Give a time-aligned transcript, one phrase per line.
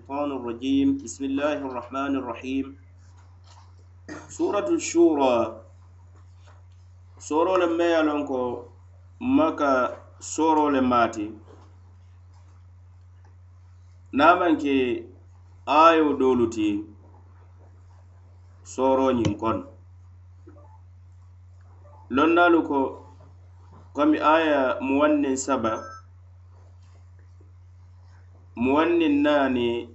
[0.00, 2.66] الشيطان الرجيم بسم الله الرحمن الرحيم
[4.38, 5.36] سورة الشورى
[7.20, 8.62] سورة لما يلونكو
[9.20, 9.72] مكا
[10.20, 11.30] سورة لماتي
[14.12, 15.04] نامنكي
[15.68, 16.84] آيو دولتي
[18.64, 19.58] سورة نينكون
[22.10, 22.80] لنالكو
[23.96, 25.80] كم آية موانن سبب
[28.60, 29.88] muwanni naani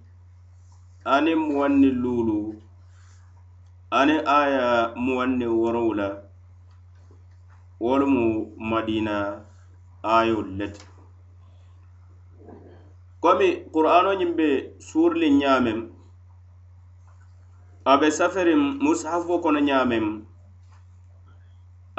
[1.04, 2.61] ani muwanni luulu
[3.92, 6.07] ani aya muwanni worow la
[7.79, 9.43] wolumu madina
[10.15, 10.86] ayol leti
[13.23, 14.47] komi qur'ano ñiŋ be
[14.87, 15.79] suurli ñaamem
[17.92, 20.07] abe safarin mushafo kono ñaamem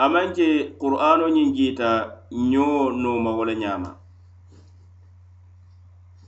[0.05, 0.47] amanke
[0.83, 1.89] qur'ano ñiŋ jiita
[2.51, 3.91] ñoo nooma wo le ñaama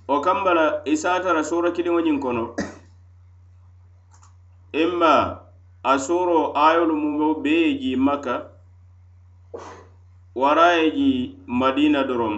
[0.08, 2.44] o kambala isatara sura kiliŋo ñiŋ kono
[4.84, 5.12] imma
[5.82, 8.34] a suro ayolu mumo be ye ji makka
[10.40, 11.10] wara ye ji
[11.60, 12.36] madina dorom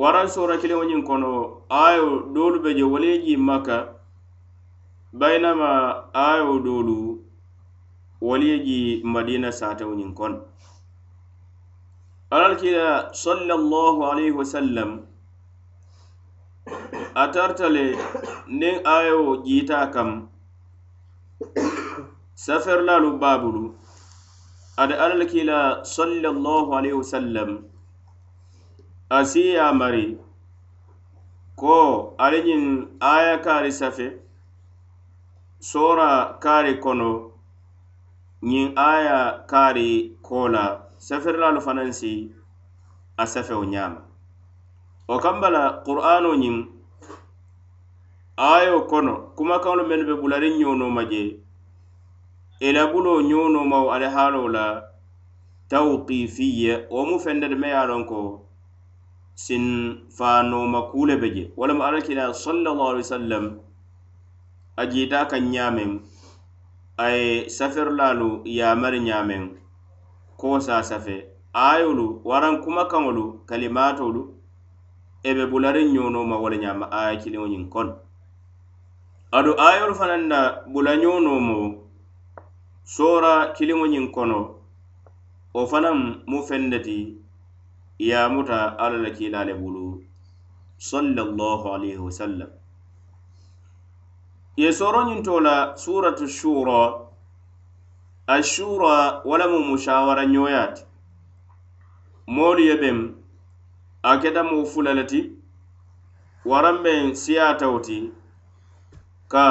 [0.00, 1.30] wara sura kiliŋo ñiŋ kono
[1.86, 3.76] ayo doolu be je wala ye ji makka
[5.20, 5.68] baynama
[6.28, 6.96] ayo doolu
[8.26, 8.78] wala ye ji
[9.12, 10.38] madina satewo ñiŋ kono
[12.34, 14.90] alal kila sallallahu alayhi wa sallam
[17.14, 17.82] a tarta le
[18.60, 20.10] niŋ a ye wo jiitaa kam
[22.44, 23.62] safirilaalu baabulu
[24.80, 25.58] ate alla le kiila
[25.96, 27.50] sallallahu alayhi wa sallam
[29.16, 30.18] a sii ye a mari
[31.60, 32.62] ko ali ñiŋ
[33.12, 34.06] aaya kaari safe
[35.70, 36.10] soora
[36.44, 37.10] kaari kono
[38.50, 39.18] ñiŋ aaya
[39.50, 39.88] kaari
[40.26, 40.64] koo la
[41.06, 42.12] safirilaalu fanaŋ si
[43.16, 44.00] a safewo ñaama
[45.12, 46.56] o kambala qur'aanoo ñiŋ
[48.48, 51.22] ayo kono kumakaŋolu mennu be bulariŋ ɲonoma je
[52.66, 54.64] elabuloo ɲonomawo ali haalo la
[55.70, 58.20] tawkifiya wo mu fende de ma ye a loŋ ko
[59.44, 59.64] sin
[60.16, 63.44] faanoma kuule be je walama alakila sallallahu alaihi wasallam
[64.80, 65.90] a jiita kaŋ ɲameŋ
[66.96, 69.42] a ye safirilaalu yamari ɲameŋ
[70.40, 71.14] kosa safe
[71.72, 74.22] ayolu waraŋ kumakaŋolu kalimatolu
[75.28, 77.92] e be bulariŋ ɲonoma wo le ɲama aya kiliŋo ñiŋ kono
[79.38, 80.38] ado ayolu fanaŋ na
[80.72, 81.56] bulaňonomo
[82.94, 84.40] sora kilimo ñiŋ kono
[85.54, 85.98] o fanaŋ
[86.30, 86.98] mu fende ti
[88.10, 89.86] yamuta alla la kiilale bulu
[90.90, 92.50] sallallahu alayhi wasallam
[94.62, 96.82] ye soro ñiŋ to la suratu shura
[98.36, 100.82] ashura wala mu mushawara ñoya ti
[102.34, 102.98] moolu ye beŋ
[104.10, 105.20] a keta mu fula le ti
[106.50, 107.98] waraŋ beŋ siyatawo ti
[109.30, 109.46] ka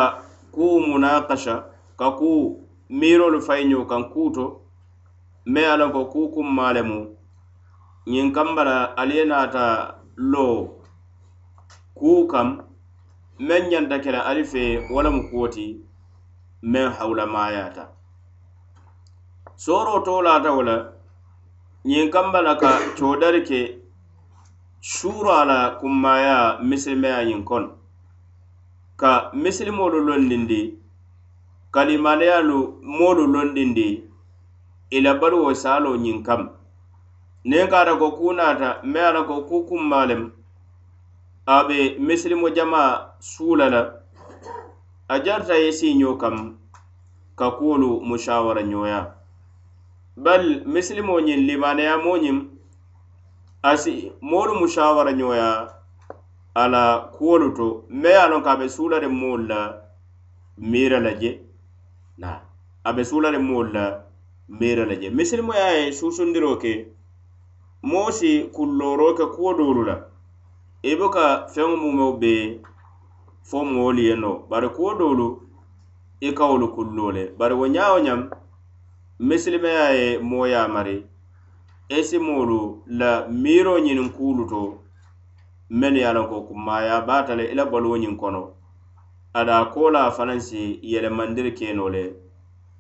[0.51, 1.55] ku munakasha
[1.99, 2.29] ka ku
[2.99, 4.45] miirolu fayi ñoo kaŋ kuu to
[5.51, 6.99] me ala a loŋ ko kuu kummaa lemu
[8.11, 9.63] ñiŋ kamba la ali ye naata
[10.33, 10.59] loo
[11.97, 12.47] kuu kam
[13.47, 15.65] meŋ ñanta ke la ali fee wo lemu kuwo ti
[16.71, 17.83] meŋ hawulamaayaata
[19.63, 20.77] sooroo to laata wo la
[21.89, 23.59] ñiŋ kamba la ka coodari ke
[24.93, 26.35] suura la kummaya
[26.67, 27.69] misilimeya ñiŋ kono
[28.99, 30.73] ka misili moolu londindi
[31.71, 33.89] kalimaneyalu moolu londindi
[34.97, 36.41] ila baluwo saalo ñiŋ kam
[37.49, 40.21] niŋ ka ata ko kuu naata me ata ko kuu kumma lem
[41.45, 42.81] a be misilimo jama
[43.29, 43.81] suula la
[45.07, 46.35] a jarata ye siiñoo kam
[47.39, 48.99] ka kuolu musawara ñooya
[50.23, 50.43] bal
[50.73, 52.37] misilimo ñiŋ limaneyamo ñiŋ
[53.71, 53.93] asi
[54.29, 55.57] moolu musawara ñooyaa
[56.53, 59.59] ala kuwolu to me ye a lon ka a be suulade moolu la
[60.57, 61.31] miira la je
[62.17, 62.29] na
[62.87, 63.83] a be suulade moolu la
[64.49, 66.73] miira la je misilimo ye a ye suusundiro ke
[67.83, 69.95] moo si kulloro ke kuwo doolu la
[70.83, 72.33] i bo ka feŋo mumeo be
[73.49, 75.27] fo moolu ye no bari kuwo doolu
[76.21, 78.21] i kawolu kullo le bari wo ñaa wo ñam
[79.27, 82.59] misilima ye a ye moo ye a mari i e si moolu
[82.99, 83.09] la
[83.43, 84.61] miiro ñiniŋ kuulu to
[85.69, 88.41] menu ye lanko kunmaya bata le ila baluwo ñiŋ kono
[89.33, 90.61] ada kola fanaŋ si
[90.91, 92.03] yelemandiri keno le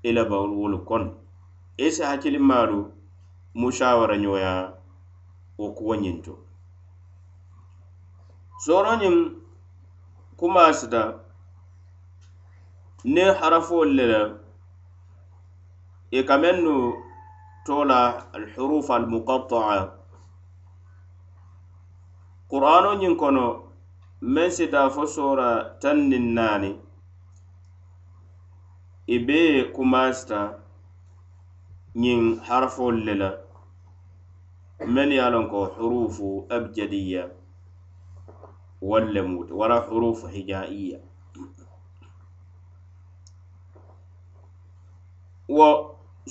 [0.09, 1.09] ila baluwolu kono
[1.85, 2.79] isi hakkilimaalu
[3.59, 4.51] mushawara ñoya
[5.59, 6.33] wo kuwo ñiŋ to
[8.63, 9.15] soro ñiŋ
[10.39, 11.01] kuma sita
[13.13, 14.21] ni harafolu le la
[16.11, 16.73] e i ka mennu
[17.65, 17.97] tola
[18.35, 19.85] alhurufa almukataa al
[22.51, 23.45] qur'ano ñiŋ kono
[24.33, 25.49] meŋ si daa fo soora
[25.81, 26.71] taŋ niŋ naani
[29.15, 29.39] i be
[29.75, 30.39] kumaasita
[32.03, 33.29] ñiŋ harafolu le la
[34.93, 37.23] meŋ ye a loŋ ko hurufu abjadiya
[38.89, 40.99] walla le muuta wara hurufu hijaiya
[45.57, 45.67] wo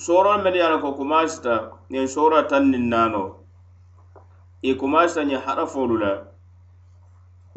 [0.05, 1.53] sooro meŋ ye a loŋ ko kumaasita
[1.91, 3.29] ñiŋ soora taŋ niŋ naanoo
[4.67, 6.11] i kumaasita ñiŋ harafolu la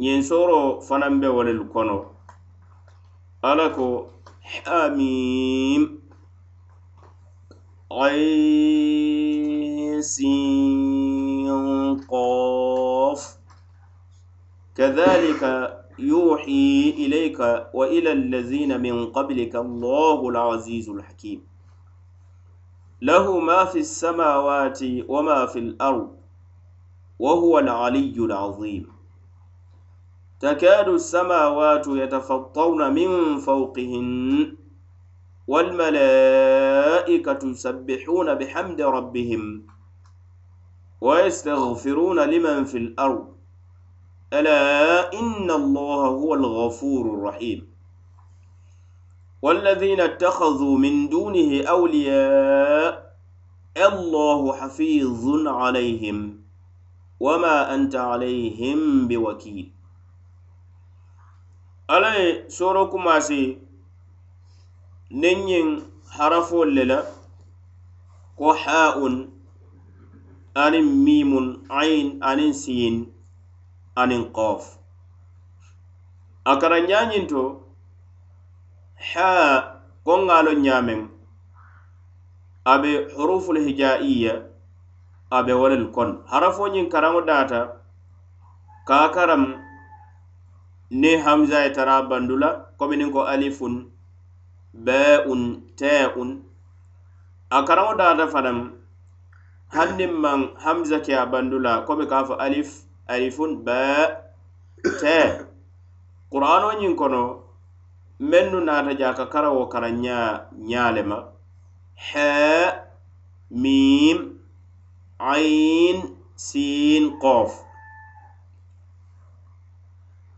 [0.03, 1.97] ñiŋ sooro fanaŋ be wo lelu kono
[3.49, 3.87] ala ko
[4.51, 6.03] hamim
[12.13, 13.21] قاف
[14.77, 15.43] كذلك
[15.99, 17.41] يوحي إليك
[17.79, 21.41] وإلى الذين من قبلك الله العزيز الحكيم
[23.03, 24.79] له ما في السماوات
[25.09, 26.09] وما في الأرض
[27.23, 28.89] وهو العلي العظيم
[30.41, 34.57] تكاد السماوات يتفطرن من فوقهن
[35.47, 39.67] والملائكة يسبحون بحمد ربهم
[41.01, 43.29] ويستغفرون لمن في الأرض
[44.33, 47.67] ألا إن الله هو الغفور الرحيم
[49.43, 53.17] والذين اتخذوا من دونه أولياء
[53.87, 56.42] الله حفيظ عليهم
[57.23, 59.71] wama anta alayhim biwakil
[61.89, 63.59] ala ye soro kumase
[65.11, 65.81] nen yin
[66.19, 67.07] harafol lela
[68.39, 69.15] ko ha'un
[70.55, 73.07] anin mimun ain anin sin
[74.03, 74.63] anin qaf
[76.51, 77.43] a kara ñañinto
[79.15, 79.31] ha
[80.05, 81.01] kon ŋalo ñamen
[82.65, 84.35] a be hurufulhijaiya
[85.39, 87.59] abe wonel kon harafo ñiŋ karaŋo data
[88.89, 89.45] kakaram
[91.01, 92.49] ni hamza ye tara bandula
[92.79, 93.75] komi niŋ ko alifun
[94.85, 95.43] beun
[95.81, 96.31] teun
[97.49, 98.59] a karaŋo data fanaŋ
[99.75, 102.69] hanniŋ maŋ hamza ke a bandula komi ka fo alif
[103.15, 103.81] alifun be
[105.01, 105.17] te
[106.31, 107.23] qur'ano ñiŋ kono
[108.31, 110.17] mennu naata jaka karawo kara ña
[110.71, 111.19] ñaale ma
[112.13, 112.29] he
[113.51, 114.42] mim
[115.31, 115.97] ain
[116.45, 117.53] sin qof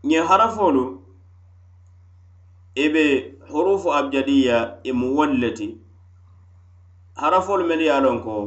[0.09, 0.83] ɲe harafolu
[2.83, 4.57] ibe e hurufu abjadiya
[4.89, 5.67] imu e walleti
[7.21, 8.37] harafolu men ya lon ko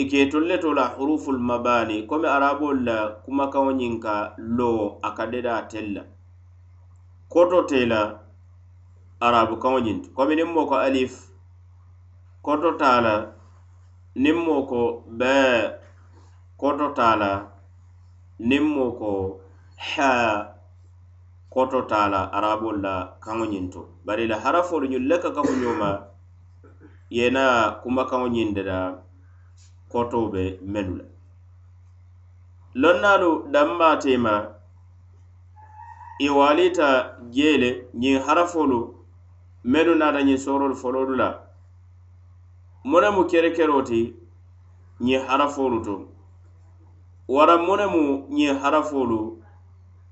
[0.00, 4.14] iketulle e tola huruful mabani komi arabol la kumakawo ɲinka
[4.56, 6.02] lowo aka deda tella
[7.32, 7.98] koto tela
[9.26, 11.12] arabu kawo ɲinti komi nin moko alif
[12.46, 13.14] koto tala
[14.22, 14.80] niŋ moo ko
[15.18, 15.50] bee
[16.60, 17.30] kototaa la
[18.50, 19.10] niŋ moo ko
[19.88, 20.30] haa
[21.54, 22.94] kototaa la araboolu la
[23.24, 25.90] kaŋo ñiŋ to bari la harafoolu ñiŋ le ka kafuñoo ma
[27.16, 27.44] ye na
[27.82, 28.78] kuma kaŋo ñiŋ de la
[29.92, 31.08] kotoo be mennu la
[32.88, 34.34] loŋ naalu danmaatee ma
[36.24, 36.88] i waaliita
[37.34, 37.70] jee le
[38.02, 38.78] ñiŋ harafoolu
[39.72, 41.28] mennu naata ñiŋ sooroolu foloolu la
[42.90, 44.00] monemu kerekero ti
[45.06, 45.94] ñiŋ harafolu to
[47.34, 48.02] wara monemu
[48.36, 49.18] ñiŋ harafolu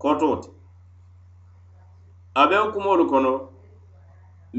[0.02, 0.50] koto ti
[2.34, 3.32] a be kumolu kono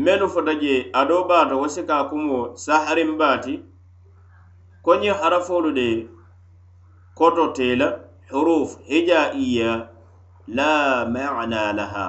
[0.04, 3.54] mennu fota je ado baata wo si ka kumo saharin baati
[4.86, 5.88] ko ñiŋ harafolu de
[7.20, 7.88] koto tela
[8.32, 9.72] huruf hijaiya
[10.58, 10.70] la
[11.14, 12.06] mana laha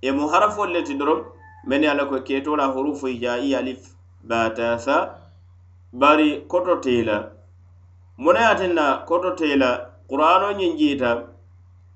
[0.00, 1.20] e mu harafolu le ti doroŋ
[1.68, 3.82] meni ala ko keto la hurufu hijaiya alif
[4.28, 4.96] bata sa
[5.92, 7.30] bari koto teila
[8.18, 11.28] munayatin na koto teila ƙura'ano yin jita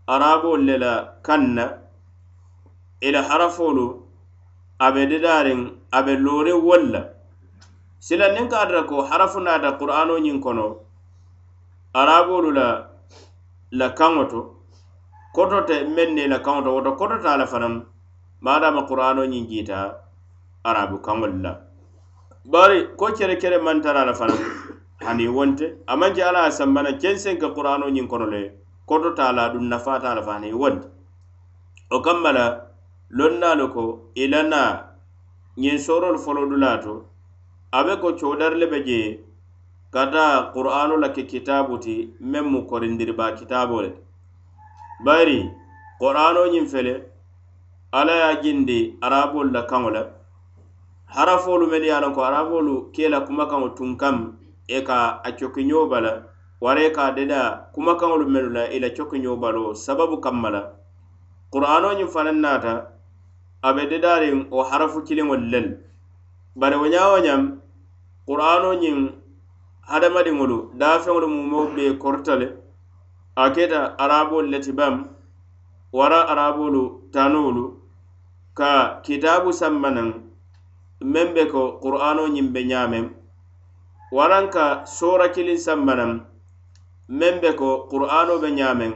[0.07, 1.79] arabon lila kanna
[3.03, 4.07] ila harafolu
[4.79, 7.09] abe didarin abe lori walla
[7.99, 10.77] silannin ka adara ko harafu na da ƙura'ano yin kono
[11.95, 12.87] arabolu la,
[13.75, 14.55] la kanwato
[15.35, 17.83] koto ta menne la kanwato wata koto ta alafanan
[18.41, 19.95] ma dama ƙura'ano yin jita
[20.65, 21.70] arabu kanwallah
[22.45, 24.33] bari ko kere kere mantara la fana
[25.01, 28.53] hani wonte amanje ala sambana kensen ka qur'ano nyin kono le
[28.87, 30.89] koto tala dun nafata la fana ni wonte
[31.91, 32.67] o kambala
[33.11, 34.89] lonna ko ilana
[35.57, 37.05] nyin sorol folo dulato
[37.73, 39.21] abe ko chodar le beje
[39.93, 43.93] kada qur'ano la ke kitabu ti memmu korindir ba kitabo le
[45.05, 45.45] bari
[46.01, 47.05] qur'ano nyin fele
[47.93, 50.20] ala ya jindi arabol la kangola
[51.15, 54.17] harafolu meni ye a lonko harafolu kela kumakaŋo tun kam
[54.69, 56.23] ì e ka a cokiňoo bala
[56.63, 60.63] wara ka deda kumakaŋolu menu la ì la cokiňoo balo sababu kamma la
[61.53, 62.73] qur'ano ñiŋ fanaŋ naata
[63.63, 65.69] a be dedariŋ wo harafu kiliŋolu lel
[66.57, 67.43] bari wo ñaa wo ñaŋ
[68.29, 68.99] qur'ano ñiŋ
[69.91, 72.55] hadamadiŋolu daafeŋolu mumoo be korita le
[73.35, 75.11] a keta arabolu leti bam
[75.93, 77.65] wara arabolu tanoolu
[78.55, 80.30] ka kitaabu sanma naŋ
[81.03, 83.11] men be ko qur'ano ñimbe ñamen
[84.15, 86.27] waranka sora kilin sambanan
[87.09, 88.93] men be ko qur'ano be ñamen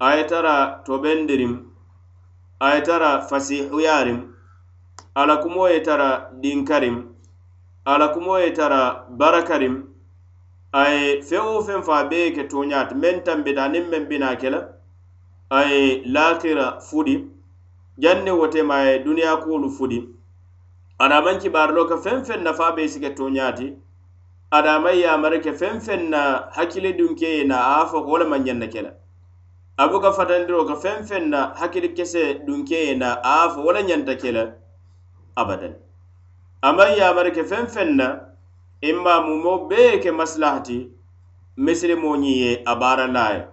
[0.00, 1.70] ayetara tobendirim
[2.60, 4.20] ayetara fasihuyarim
[5.14, 6.96] alakumo yetara dinkarim
[7.86, 9.84] alakumo yetara barakarim
[10.72, 14.60] aye fewo fen fa beye ke toñati men tambita nin men bina kela
[15.50, 17.14] aye lakira fudi
[17.98, 20.08] janni wotema aye duniya kuolu fudi
[21.02, 23.74] adaman kibarilo ka fen fen nafa be sike toñati
[24.52, 28.94] adaman yamari ke fen fen na hakkili dunkeye na aafo ko wolema ñanna kela
[29.78, 34.46] abu ka fatandiro ka fen fen na hakkili kese dunkeye na aafo wola ñanta kela
[35.36, 35.74] abadan
[36.62, 38.06] aman yamari ke fen fen na
[38.80, 40.86] imma mumo bee ke maslahati
[41.58, 43.48] misilimoñiye a bara laya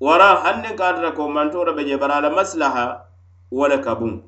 [0.00, 3.06] wara hannin katata ko mantora be je barala maslaha
[3.52, 4.22] wala kabun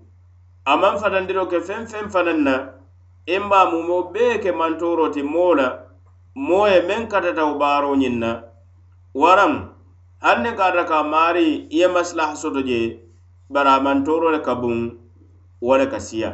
[0.70, 2.54] aman fanandiro ke feŋ feŋ fanaŋ na
[3.34, 5.68] ìn ba mumo bee ke mantoro ti moo la
[6.46, 8.30] moo ye meŋ katatawo baaro ñiŋ na
[9.22, 9.52] waraŋ
[10.24, 12.80] haŋ ne kaata ka maari ì ye masilaha soto je
[13.52, 14.76] bari a mantoro le ka buŋ
[15.66, 16.30] wo le ka siya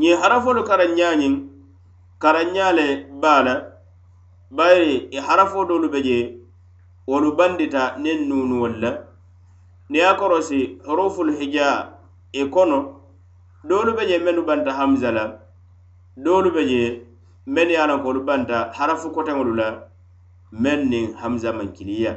[0.00, 1.34] ñiŋ harafolu karanña ñiŋ
[2.22, 2.86] karanña le
[3.22, 3.54] baa la
[4.56, 6.18] bayiri ì harafo doolu be je
[7.08, 8.90] wolu bandita niŋ nuunuwol la
[9.90, 11.68] niŋ ye a korosi huruful hija
[12.40, 12.78] ì e kono
[13.68, 15.24] doolu be je mennu banta hamza la
[16.24, 16.82] doolu be je
[17.46, 19.68] men ye anakolu banta harafu koteŋolu la
[20.64, 22.12] men niŋ hamza mankiliya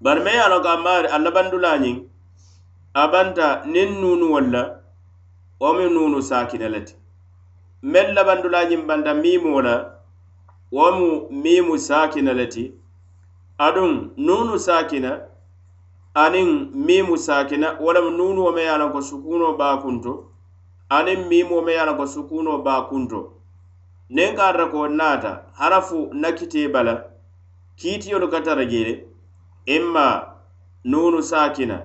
[0.00, 1.96] bari men ye anako amaari a labandula ñiŋ
[3.02, 4.62] a banta niŋ nuunu wol la
[5.60, 6.94] wo mi nuunu saakine le ti
[7.94, 9.74] men labandula ñiŋ banta miimo la
[10.74, 11.08] wo mu
[11.42, 12.64] miimu saakine le ti
[13.66, 13.92] aduŋ
[14.26, 15.10] nuunu saakina
[16.24, 16.48] aniŋ
[16.86, 20.12] miimu saakina walamu nuunuwo me ye a la ko sukuunoo baa kunto
[20.96, 23.18] aniŋ miimuwo me ye a la ko sukuunoo baa kunto
[24.14, 26.94] niŋ ka ata ko naata harafu na kitee bala
[27.78, 28.92] kiitiyolu ka tara jee
[29.76, 30.04] imma
[30.90, 31.76] nuunu saakina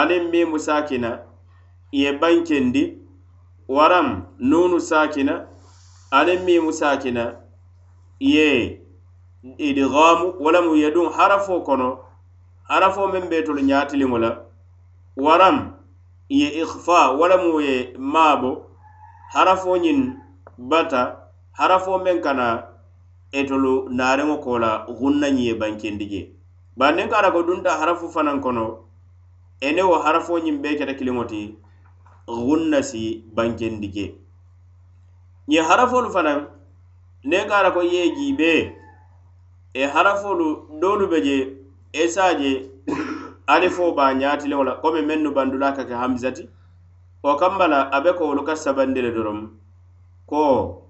[0.00, 1.10] aniŋ miimu saakina
[2.00, 2.82] ye bankendi
[3.76, 4.08] waram
[4.50, 5.34] nuunu saakina
[6.18, 7.22] aniŋ miimu saakina
[8.34, 8.46] ye
[9.68, 11.88] idigaamu walamu yeduŋ harafoo kono
[12.68, 14.30] arafo men be tolu ñatiliŋo la
[15.16, 15.72] waram
[16.28, 18.50] ye ikfa walamu ye maabo
[19.34, 20.18] harafo ñin
[20.58, 22.46] bata harafo men kana
[23.32, 26.20] etolu naariŋo ko la hunna ñi ye bankendi je
[26.78, 28.66] bari niŋ kara ko dunta harafu fanaŋ kono
[29.66, 31.40] ene wo harafo ñiŋ be keta kiliŋo ti
[32.44, 33.02] hunna si
[33.36, 34.06] bankendi je
[35.50, 36.38] ñe harafolu fanaŋ
[37.28, 38.50] niŋ kara ko ye jiibe
[39.72, 40.46] e harafolu
[40.80, 41.36] doolu be je
[41.92, 42.70] esaje
[43.46, 46.48] alifo ba ñatileo la komi mennu bandula kake hamzati
[47.22, 49.58] o kambala abe ko wolu ka sabandile dorom
[50.26, 50.82] ko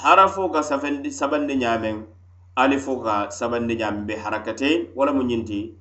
[0.00, 2.04] harafo ka sabandi ñamen
[2.56, 5.74] alifo ka sabandi ñamen be harakate wala mu ñinti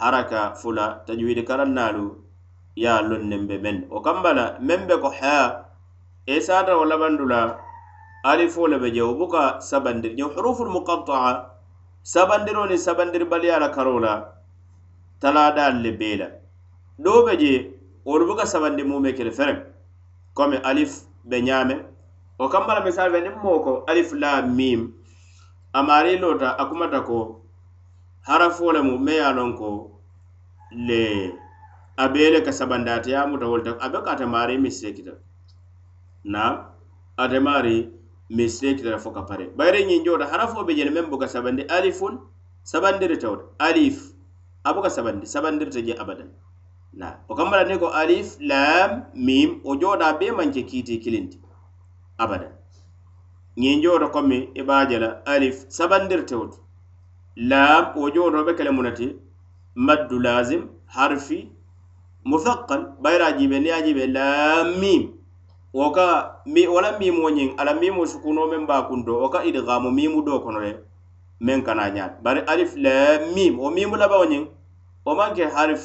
[0.00, 2.18] haraka fula tajwidi karannalu
[2.76, 5.64] ya lonnen be men o kambala men be ko ha
[6.26, 7.58] esata wala bandula
[8.24, 11.53] alifo le be jewo buka sabandir jew huruful muqatta'a
[12.04, 14.28] sabandiro ni sabandirbaliya la karo la
[15.20, 16.28] taladal le bee la
[17.02, 17.52] doo be je
[18.04, 19.58] wolu buka sabandi mume kele fereŋ
[20.36, 20.92] comme alif
[21.28, 21.76] be ñaame
[22.42, 24.80] o kambala misal fe niŋ moo ko alif la mim
[25.72, 27.18] a maari loota a kumata ko
[28.28, 29.68] harafo lemu me ye a loŋ ko
[30.88, 31.02] le
[31.96, 34.24] a bee le ka sabandi ate ye a muta wolu te a be ko ate
[34.34, 35.14] maari misse kita
[36.32, 36.40] na
[37.22, 37.76] ate maari
[38.30, 42.18] misletitara fo ka pare bayre ñinjoota harafo be jene meŋ boka sabandi alifun
[42.64, 43.98] sabandire tawta alif
[44.64, 46.30] a boka sabandi sabandirta je abadan
[46.92, 51.38] na o kambala ni ko alif lam mim o jooɗa be manke kiiti kilinti
[52.18, 52.52] abadan
[53.60, 56.58] ñinjoota komi i e baajala alif sabandir tewtu
[57.36, 59.06] lam wo jootoo be kele munati
[59.86, 60.62] maddu lazim
[60.96, 61.38] harfi
[62.24, 65.02] muthakkal bayra jibe ni a jibe lam mim
[65.76, 69.26] wo ka mi wo la mimo ñiŋ a la mimo sukuno meŋ ba kunto wo
[69.34, 70.72] ka idgamu mimu do kono le
[71.46, 72.96] meŋ kana ñaat bari alif le
[73.34, 74.44] mim wo mimu labaŋo ñiŋ
[75.04, 75.82] wo maŋ ke harif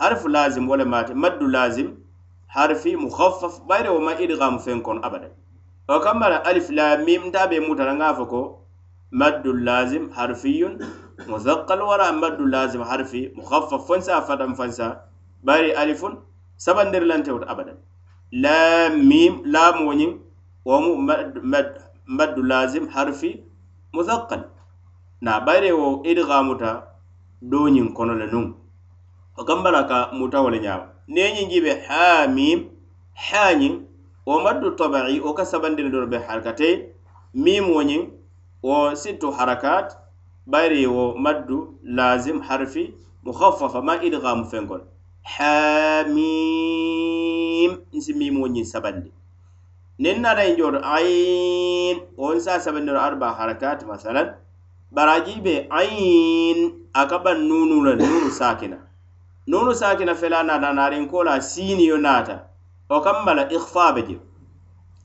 [0.00, 1.88] harif lazim wo le maati maddu lazim
[2.54, 5.28] harfi mukhaffaf bayre wo ma idgamu feŋ kono abada
[5.88, 8.40] wo kam bara alif la mim nta be muta la ŋa fo ko
[9.20, 10.74] maddu lazim harfiyun
[11.30, 14.86] muzakkal wara maddu lazim harfi mukhaffaf fonsa fatan fonsa
[15.48, 16.14] bari alifun
[16.64, 17.78] sabandir lantewota abadan
[18.32, 20.18] lamim lamoñim
[20.64, 20.96] womu
[22.06, 23.40] maddu lazim harfi
[23.94, 24.48] muthakkal
[25.20, 26.82] na bayre wo idgamuta
[27.42, 28.54] doñin konole nun
[29.38, 32.68] o gambala ka mutawole ñama neñin jibe hamim
[33.14, 33.84] hañin
[34.26, 36.94] wo maddu tabai o ka sabandine dono be harkate
[37.34, 38.10] mimoñin
[38.62, 39.94] wo sittu harakat
[40.46, 42.92] bayre wo maddu lazim harfi
[43.24, 44.80] mukhaffafa ma idgamu fengol
[45.34, 47.05] hamim
[47.56, 49.10] ayin nsi mimo ñin sabandi
[50.02, 54.28] nin nada in jooto ayin won sa sabandiro arba harakat masalan
[54.92, 56.58] baraji be ayin
[56.94, 58.76] a ka ban nunu la nunu sakina
[59.46, 62.44] nunu sakina fela nata narin kola siniyo nata
[62.90, 64.16] o kam bala ikhfa be je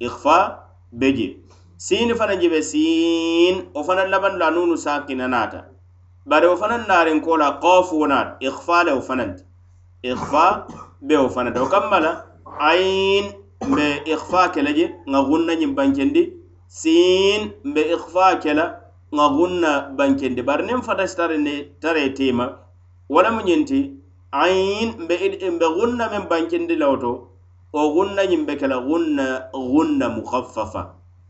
[0.06, 0.38] ikhfa
[0.92, 1.28] be je
[1.78, 5.66] sin fana jibe sin o fana laban la nunu sakina nata
[6.26, 9.36] bare o fana narin kola qaf wona ikhfa le o fana
[10.04, 10.44] ikhfa
[11.02, 13.32] be o fana do kam bala ayin
[13.68, 16.34] mbe ikhfa kela je nga gunna nyim bankendi
[16.68, 18.82] sin mbe ikhfa kela
[19.16, 22.58] nga gunna bankendi bar nem fata star ne tare tema
[23.10, 23.80] wala mu nyenti
[24.44, 25.14] ayin mbe
[25.56, 27.12] mbe gunna men bankendi lawto
[27.80, 30.82] o gunna nyim be kala gunna gunna mukhaffafa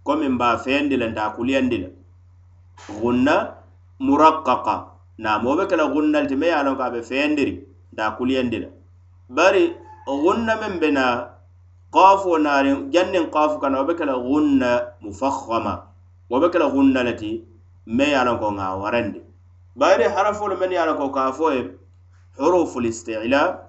[0.05, 1.87] ko men ba fendi la nda kuliyandi la
[2.99, 3.35] gunna
[4.05, 4.75] murakkaka
[5.17, 7.53] na mo be kala gunna altime ya lon ka be fendiri
[7.93, 8.67] nda kuliyandi la
[9.29, 9.65] bari
[10.09, 11.05] o gunna meŋ be na
[11.93, 14.71] kafo naariŋ janniŋ kafo kana wo be ke la gunna
[15.03, 15.73] mufahama
[16.29, 17.45] wo be ke la gunna le ti
[17.85, 19.19] meŋ ye a lonko ŋa warandi
[19.79, 21.61] bayiri harafolu meŋ ye a lonko kafo ye
[22.37, 23.59] huruful istila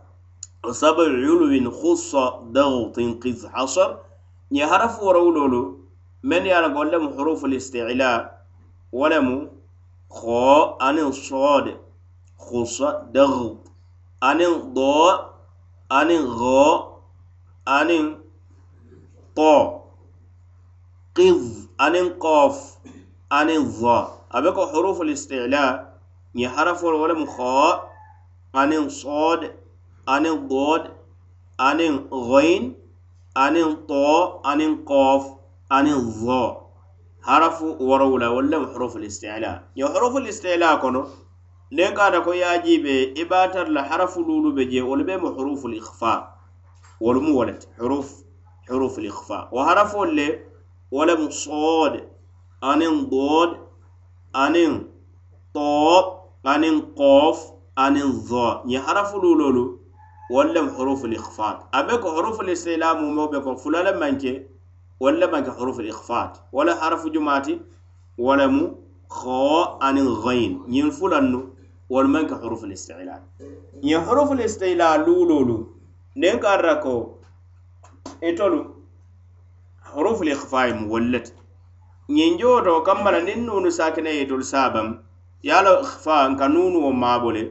[0.64, 3.98] o sabu uluwin husa dautin kis hasar
[4.52, 5.76] ñe harafu worowuloolu
[6.24, 8.32] meŋ ye a lonko lemu huruful istila
[8.90, 9.50] wo lemu
[10.08, 11.76] kho aniŋ sood
[12.40, 13.58] husa dau
[14.24, 15.31] aniŋ doo
[15.92, 17.00] عن الغاء
[17.68, 19.86] عن الطاء
[21.16, 21.42] قض
[21.80, 22.78] عن القاف
[23.32, 25.98] عن الظاء أبقى حروف الاستعلاء
[26.34, 27.92] يحرف ولا مخاء
[28.54, 29.56] عن الصاد
[30.08, 30.90] عن الضاد
[31.60, 32.74] عن الغين
[33.36, 35.24] عن الطاء عن القاف
[35.70, 36.52] عن الظاء
[37.22, 41.06] حرف ورولا ولا حروف الاستعلاء يا حروف الاستعلاء كنو
[41.72, 46.28] nen kata ko yajibe ibatar la harafululu be je wol be mo huruful ikhfa
[47.00, 48.12] wol mu wolet huruf
[48.68, 50.44] huruful ikhfa wa harafol le
[50.92, 52.04] wala mu sod
[52.60, 53.56] anin bod
[54.34, 54.84] anin
[55.54, 57.40] to anin qaf
[57.76, 59.78] anin dha ni harafululu
[60.30, 64.44] wala mu huruful ikhfa abe ko huruful istilam mo be ko fulala manke
[65.00, 67.60] wala manke huruful ikhfa wala harafu jumati
[68.18, 68.76] wala mu
[69.08, 71.51] kha anin ghain ni fulannu
[71.90, 73.16] walumen ka e huruful istila
[73.82, 75.56] ye huruful istila luulolu
[76.20, 76.94] nen karra ko
[78.30, 78.60] itolu
[79.94, 81.26] huruful ihfaim e wollet
[82.16, 84.88] ñin jooto kambala nin nunu sakine yitolu e sabam
[85.48, 87.42] yalo ihfa nka nunu wo maabole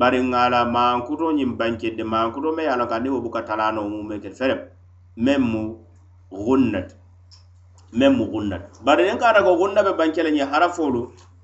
[0.00, 4.30] bari ŋala mankuto ñin bankidde mankuto me yalo ka ni wo buka talano mume ke
[4.38, 4.60] ferem
[5.24, 5.62] men mu
[6.44, 6.88] gunnat
[7.98, 11.02] men mu gunnat bari nin karra ko gunna be bankele ñin harafolu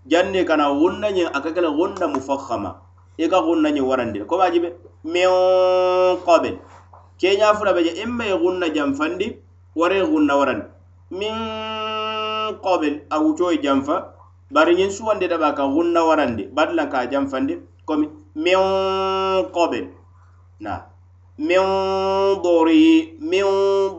[0.09, 2.71] janne kana wonna ñe a ka kela wonna mufahama
[3.19, 4.69] i ka xunna ñe warandi comme aji ɓe
[5.05, 5.29] min
[6.27, 6.55] qabel
[7.21, 9.27] ke ñafula ɓe je i mbay xunna janfandi
[9.79, 10.67] warai xunna warandi
[11.19, 11.35] min
[12.65, 13.95] qabel a wucoyi janfa
[14.51, 17.55] bari ñin suwandi ɗaɓa ka xunna warandi badla ka janfandi
[17.87, 18.61] comme min
[19.55, 19.85] qabel
[20.61, 20.73] na
[21.39, 21.61] min
[22.43, 23.47] dori min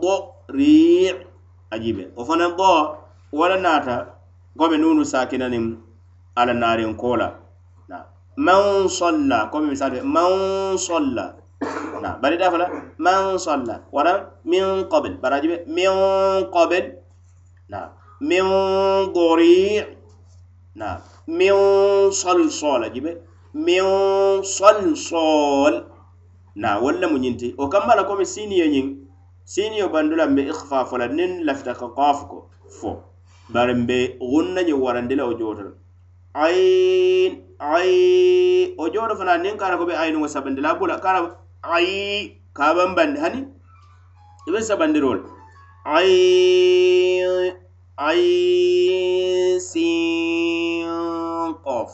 [0.01, 1.11] dori
[1.71, 2.65] ajibe o fana do
[3.31, 3.95] wala nata
[4.57, 5.77] gobe nunu sakinanin
[6.39, 7.27] ala naarin kola
[7.89, 7.97] na
[8.45, 8.65] man
[8.99, 10.33] salla ko mi sabe man
[10.87, 11.25] salla
[12.03, 12.67] na bari da fala
[13.05, 14.13] man salla wara
[14.51, 15.97] min qabl baraji be min
[16.55, 16.85] qabl
[17.71, 17.79] na
[18.29, 18.45] min
[19.15, 19.59] gori
[20.79, 20.87] na
[21.39, 21.55] min
[22.21, 23.11] sal sala jibe
[23.67, 23.85] min
[24.57, 25.73] sal sal
[26.61, 28.87] na walla munyinti o kamala ko mi siniyo nyin
[29.53, 32.37] siniyo bandula be ikhfa fala nin lafta ka qaf ko
[32.79, 32.91] fo
[33.53, 33.99] bari be
[34.29, 35.71] gunna ni warandila o jotal
[36.33, 42.73] ayin ayi o jooɗo fana nin kara ko ɓe ayinugo sabandi labula kara ayi ka
[42.75, 43.39] bambandi hani
[44.47, 45.23] iɓe sabandirol
[45.85, 47.53] ayi
[47.97, 50.85] ayi sin
[51.65, 51.91] qof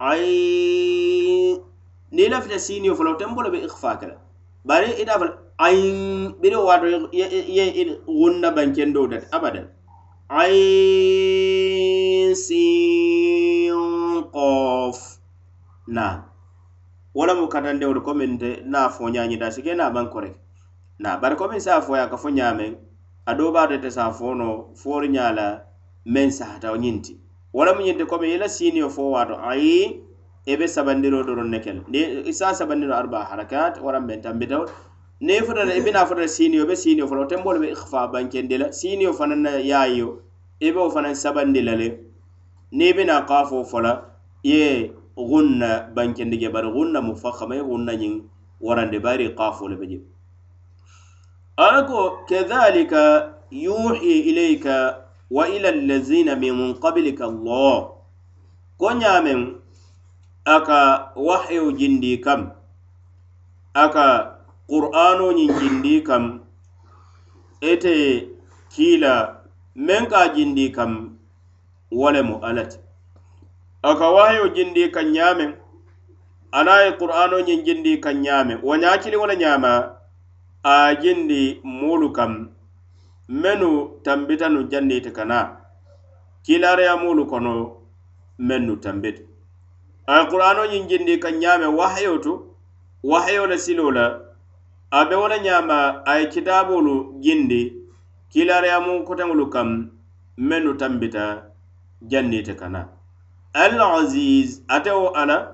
[0.00, 1.60] ayi
[2.12, 4.16] ni lafita siniyo fala o tembolo ɓe ikfa kela
[4.64, 9.68] bari ita fala ayin ɓiri wato ye gunna banken dow dat abadan
[10.32, 11.73] ayin
[12.36, 13.70] sin
[14.30, 15.18] qof
[15.88, 16.28] na
[17.14, 20.38] wala mu katandewol komin te na fo ñañita sike na ban koreke
[20.98, 22.76] na bari komin sa foya ka fo ñamen
[23.26, 25.62] a do bato ite sa fono foori ñala
[26.06, 27.16] men sahata o ñinti
[27.54, 30.02] wala mu ñinte komin ila siniyo fo wato ayi
[30.46, 31.84] ebe sabandiro doron ne kel
[32.26, 34.66] isa sabandiro arba harakat wara men tambitaw
[35.20, 38.72] ne fotata ibe na fotata siniyo be siniyo fola o tembol be ikhfa bankende la
[38.74, 40.20] siniyo fanan na yayo
[40.60, 42.03] ebe o fanan sabandi le
[42.74, 44.02] ni bena kafo fola
[44.42, 48.22] ye gunna bankendige bari gunna mufahama ye gunna ñin
[48.60, 49.98] warande bari kafole be je
[51.56, 57.94] ala ko kadhalika yuhi ilayka wa ila allazina min qablika allah
[58.76, 59.54] ko ñamen
[60.44, 62.58] aka wahyo jindi kam
[63.74, 64.34] aka
[64.66, 66.42] qur'ano ñin jindi kam
[67.62, 68.26] ete
[68.74, 69.46] kila
[69.78, 71.14] men ka jindi kam
[71.94, 72.78] wolemu alati
[73.82, 75.54] aka wayo jindi kan ñamen
[76.52, 79.72] anayi qur'ano ñin jindi kan ñamen wo ñakili wole ñama
[80.62, 82.50] a jindi mulu kam
[83.28, 83.70] menu
[84.04, 85.38] tambitanu jannite kana
[86.42, 87.52] kilareya mulu kono
[88.38, 89.16] mennu tambit
[90.06, 92.32] a qur'ano ñin jindi kan ñamen wahayotu
[93.02, 94.20] wahayola silola
[94.90, 97.72] abe wole ñama ay kitabolu jindi
[98.32, 99.68] kilareyamu kotenŋolu kam
[100.36, 101.53] mennu tambita
[102.02, 102.88] jannite kana
[103.52, 105.48] alaziz atewo ana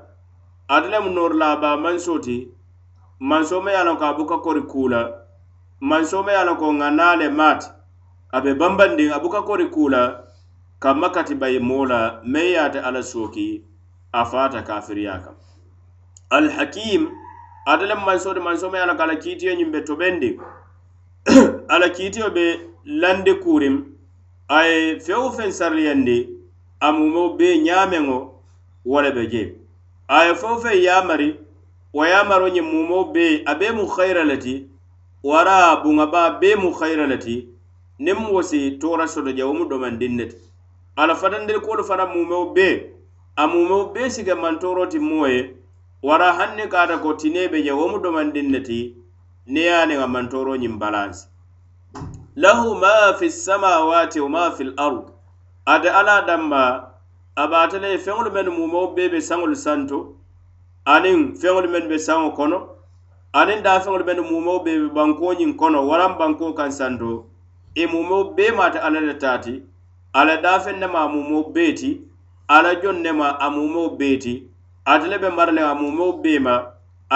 [0.68, 2.48] atelem norlaba mansoti
[3.20, 5.12] manso ma ye lonko abuka kori kula
[5.80, 7.62] manso ma ye lonko ŋanale mat
[8.32, 10.24] abe bambandin abuka kori kula
[10.80, 13.62] kamma katibayi mola ma yate ala soki
[14.12, 15.34] afata kafiriya kam
[16.30, 17.08] alhakim
[17.66, 20.38] atelem mansoti manso ma ye lonko ala kiitiyo ñimbe tobendi
[21.74, 23.99] ala kiitiyo be lande kurim
[24.58, 26.16] aye fewo feŋ sariliyandi
[26.80, 28.18] a mumo be ñameŋo
[28.88, 29.42] wo le be je
[30.18, 31.28] aye fewo feŋ yamari
[31.94, 34.54] wo yamaro ñiŋ mumo be a be mu hayira le ti
[35.28, 37.36] wara buŋa ba be mu hayira le ti
[38.04, 40.36] niŋ wo si tora soto je wo mu domandiŋ ne ti
[41.00, 42.66] ala fatandiri kolu fana mumo be
[43.36, 45.40] a mumo be sike mantoro ti moo ye
[46.06, 48.78] wara hanni kata ko tine be je wo mu domandiŋ ne ti
[49.52, 51.24] niŋ ye a niŋa mantoro ñiŋ balansi
[52.40, 55.02] lahu ma fi samawati wa ma fil ard
[55.72, 56.60] ada ala damma
[57.42, 60.00] abatale fengol men mumo bebe sangol santo
[60.94, 62.58] anin fengol men be sango kono
[63.40, 67.12] anin da fengol men mumo bebe banko nyin kono waran banko kan santo
[67.74, 69.54] e mumo be mata ala da tati
[70.22, 71.92] ala da fenne ma mumo beti
[72.56, 74.34] ala jonne ma amumo beti
[74.84, 76.54] atale be marle amumo bema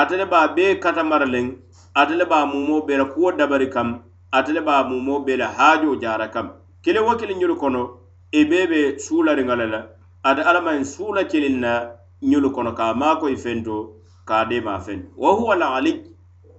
[0.02, 1.54] atale ba be kata marlen
[1.94, 4.00] atale ba mumo be ra kuwa dabari kam
[4.34, 6.50] atele ba mu mo bela hajo jara kam
[6.82, 7.90] kele wakil nyul kono
[8.32, 9.86] e bebe sula ringalala
[10.24, 13.90] ada alama en sula kelinna nyul kono ka ma ko ifento
[14.26, 16.02] ka de ma fen wa huwa la ali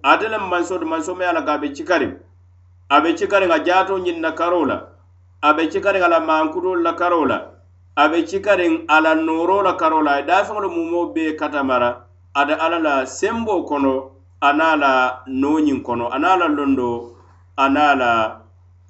[0.03, 2.15] adala mansod mansome ala ga be chikari
[2.89, 4.87] abe chikari ga jato nyin na karola
[5.43, 7.51] abe chikari ala ma ankuro la karola
[7.97, 13.65] abe chikari ala noro la karola da fa mu mo be katamara ada alala sembo
[13.67, 14.11] kono
[14.41, 17.11] anala nonyin kono anala londo
[17.57, 18.41] anala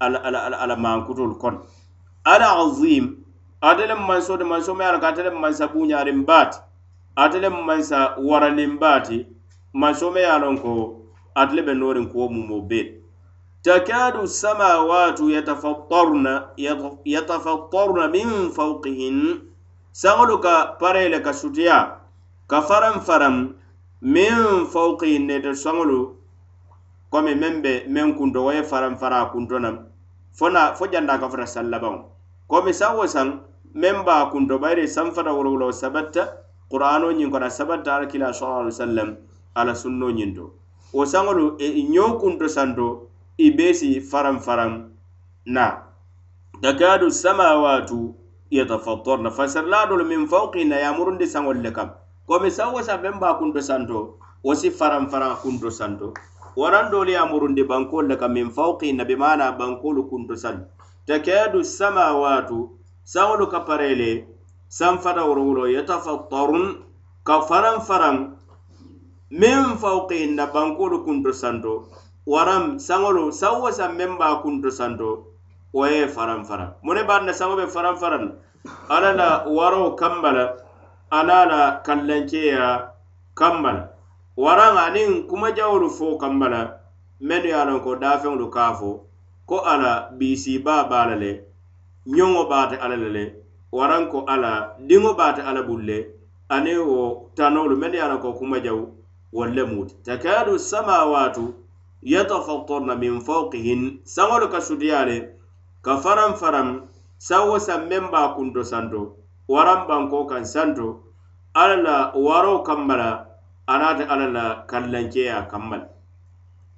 [0.02, 1.60] ala mankutol kon
[2.26, 3.18] alazim
[3.62, 6.58] atele manso de manso me ala katele mansa buñari mbaati
[7.16, 9.26] atele mansa warani mbaati
[9.74, 11.02] manso me yalon ko
[11.36, 12.88] atele be norin kuwo mumo bel
[13.64, 16.50] takadu samawatu yatafattarna
[17.06, 19.42] yatafattarna min fawqihin
[19.92, 21.98] sagolu ka parele ka sutiya
[22.48, 23.54] ka faram faram
[24.02, 26.15] min fawqihin nete sagolu
[27.16, 29.70] komi meŋ be meŋ kunto wo ye faranfara kunto na
[30.38, 32.02] fona fo janda ka fota sallabaŋo
[32.52, 33.28] komi saŋ wo saŋ
[33.82, 36.24] meŋ ba kunto bayiri saŋ fata wolowolo sabatta
[36.72, 39.10] qur'ano ñiŋ kona sabatta alkila sal alai sallam
[39.60, 40.46] ala sunno ñiŋ to
[40.98, 41.46] wo saŋolu
[41.94, 42.88] ño e kunto santo
[43.46, 44.72] i be si faranfaraŋ
[45.56, 45.66] na
[46.64, 48.00] takadu samawatu
[48.58, 51.90] yatafattarna fasirladolu min fawqina yamurundi saŋolu le kam
[52.28, 53.98] komi saŋ wo saŋ meŋ ba kunto santo
[54.46, 56.08] wo si faranfaraŋ kunto santo
[56.56, 60.60] warandoolu ye a murundi bankolu le ka min fawki nabi maana bankolu kuntu sali
[61.08, 62.70] tekeedu samawaatu
[63.04, 64.26] saŋolu ka pareele
[64.70, 66.80] sanfata woruwulo yatafattarun
[67.26, 68.16] ka faraŋ faraŋ
[69.32, 71.86] min fawki na bankolu kuntu santo
[72.26, 75.10] waram saŋolu saŋ wo saŋ meŋ baa kuntu santo
[75.76, 78.24] wo ye faraŋ faraŋ mu ne baŋ na saŋo be faraŋ faraŋ
[78.96, 80.46] ala la waro kamba la
[81.18, 82.96] ala la kallanceya
[83.40, 83.82] kamba la
[84.44, 86.62] waraŋa aniŋ kumajawolu fo kamba la
[87.28, 88.92] mennu ye a loŋ ko daafeŋolu ka fo
[89.50, 91.32] ko a la biisiibaa be a la le
[92.16, 93.24] ñoŋo baate a la le le
[93.78, 94.52] waraŋ ko a la
[94.88, 95.98] diŋo baate a la bulu le
[96.56, 97.04] aniŋ wo
[97.38, 98.84] tanoolu mennu ye a loŋ ko kumajawu
[99.36, 101.44] wolu le mu ti takaadu samawaatu
[102.12, 103.82] yatafattorna min fawqihin
[104.14, 105.18] saŋolu ka sutiya le
[105.86, 106.68] ka faraŋ faraŋ
[107.28, 109.02] sawo san meŋ be a kunto santo
[109.54, 110.88] waraŋ bankoo kaŋ santo
[111.64, 113.10] alla la waroo kamba la
[113.74, 115.82] anaata ala la kallanceya kammal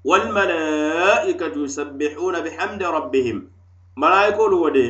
[0.10, 3.40] walmalaikatu yusabbihuna bihamdi rabbihim
[4.04, 4.86] malaikolu wo de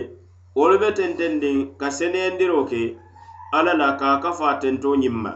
[0.57, 2.81] wolu be tentendiŋ ka seneyandiro ke
[3.57, 5.31] alla la kaa kafa tento ñimma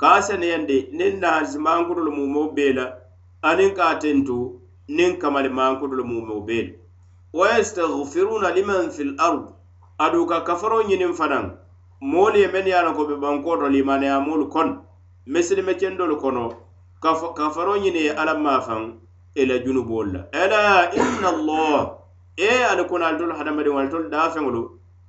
[0.00, 2.86] kaa seneyandi niŋ naha simankutolu mumo bee la
[3.48, 4.36] aniŋ kaa tentu
[4.96, 6.72] niŋ kamali mankutolu mumo bee la
[7.38, 9.44] wa yastahfiruna liman fi l ard
[10.04, 11.44] aduŋ ka kafaro ñiniŋ fanaŋ
[12.10, 14.72] moolu ye meŋ ye a la ko be bankoto limaneyamoolu kono
[15.26, 16.52] mesilime kendolu kono
[17.34, 18.94] kafaro ñine ye alla mafan
[19.34, 21.92] ela junubol la ala inna allah
[22.36, 24.62] e ali kono ali tolu hadamadiŋo ali tolu dafeŋolu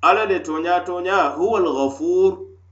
[0.07, 2.31] alla le toña toña huwa alghafur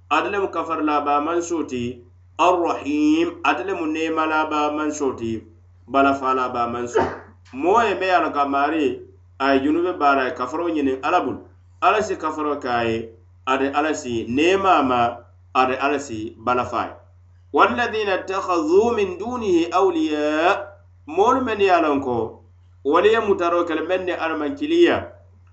[0.10, 2.04] ate lemu kafara laba man soti
[2.40, 5.44] arrahim ate lemu nema laba man soti
[5.88, 7.02] balafa laba man so
[7.54, 9.02] moo ye me yalo ka mari
[9.40, 11.40] aye junube baara ye kafaro ñinin alla bulu
[11.82, 13.10] alla si kafaro ka ye
[13.46, 15.18] ate alla si nema ma
[15.54, 16.92] ate alla si balafa ye
[17.54, 18.42] walladina ta
[18.96, 20.60] min dunihi awliya
[21.08, 22.42] moolu mennu ye a ko
[22.86, 25.04] wolu ye mutaroo ke le mennu ne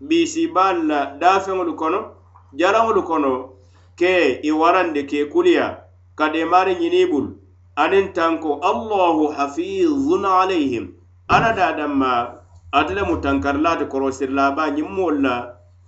[0.03, 2.01] Bisi ba la daafeŋolu kono
[2.59, 3.33] jaraŋolu kono
[3.99, 5.67] ke i warandi ke kuliya
[6.17, 7.31] ka demari ñiniibulu
[7.77, 10.95] aniŋ tanko allahu hafizun alayhim
[11.29, 12.33] alla daa danma
[12.73, 15.35] ate le mu tankarilaati korosirilaabaa ñiŋ moolu la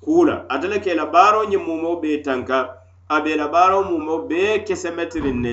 [0.04, 2.68] kuu ate le ke la baaroo ñiŋ mumoo bee tanka
[3.08, 5.52] a be i la baaroo mumoo bee kesemetiriŋ ne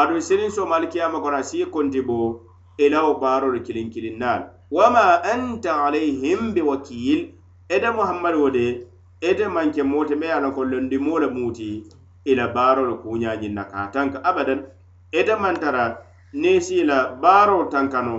[0.00, 2.16] aduŋ siniŋ somu alikiyama kono a si konti bo
[2.84, 4.44] ilawo e baarolu kiliŋ kiliŋ naalu
[4.76, 7.20] wama anta alayhim bewakil
[7.74, 8.66] ete muhammadu wo de
[9.28, 11.68] ete manke moo te meye a la ko londimoo le muuti
[12.30, 14.60] ila baarolu kuñañiŋ na kaa tanka abadan
[15.18, 15.84] ete mantara
[16.42, 18.16] niŋ si la baarolu tankano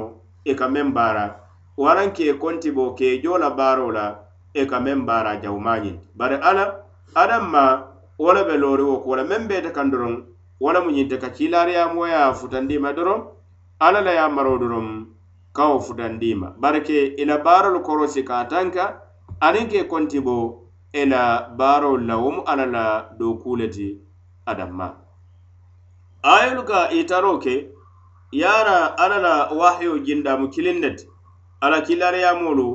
[0.49, 1.25] i e ka meŋ baara
[1.83, 4.05] waraŋ ke konti bo ke joo la baarolu la
[4.57, 6.63] i e ka meŋ baara jawumañiŋ bari ala
[7.21, 7.63] adaŋ ma
[8.23, 10.13] wo le be looriwo kuwo la meŋ beete kandoroŋ
[10.59, 13.19] wala mu ñinte ka kiilaariya moo ye a futandiima doroŋ
[13.85, 14.87] alla la ye a maroo doroŋ
[15.55, 18.85] kaŋo futandiima bari ke ì la baarolu korosi ka a taŋ ka
[19.47, 20.35] aniŋ ke konti bo
[20.93, 21.23] ì la
[21.59, 22.85] baarolu la wo mu alla la
[23.19, 23.87] dookuu le ti
[24.51, 24.87] adamma
[26.33, 27.53] ayolu ka itaroo ke
[28.41, 31.05] yaara alla la waahiyo jindaamu kiliŋ ne ti
[31.63, 32.67] alla kiilaariyamoolu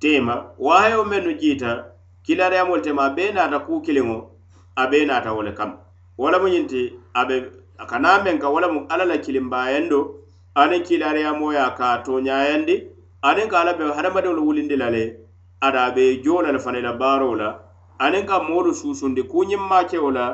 [0.00, 0.34] teema
[0.66, 1.70] waahiyo mennu jiita
[2.24, 4.16] kiilaariyamoolu teema a bee naata kuu kiliŋo
[4.80, 5.76] a bee naata wo le kama
[6.18, 7.52] wala mu ñinti abe
[7.88, 10.00] kana men ka wala mu ala la kilimbayendo
[10.54, 12.74] aniŋ kilariyamoya ka toñayandi
[13.22, 15.04] aniŋ ka ala be hadamadiŋolu wulindi la le
[15.60, 17.48] ada a be joola le fanaŋ i la baaro la
[18.02, 20.26] aniŋ ka moolu suusundi kuñimmakewo la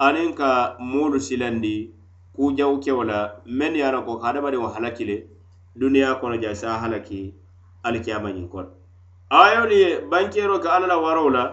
[0.00, 1.90] aniŋ ka moolu silandi
[2.34, 5.16] kujawukewo la meŋ ye a ko hadamadiŋo halaki le
[5.76, 7.34] duniya kono ja sa halaki
[7.84, 8.68] alikiyama ñiŋ kono
[9.30, 11.44] ayolu ye bankero ke ala la waro la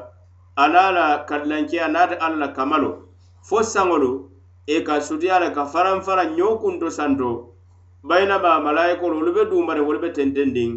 [0.55, 3.02] ala la kadilankeya naata ala la kamalo
[3.47, 4.11] fo saŋolu
[4.67, 7.29] e ka sutiya la ka faraŋ fara ɲookunto santo
[8.07, 10.71] bayinama malayikolu wolu be dumari wolu be tentendiŋ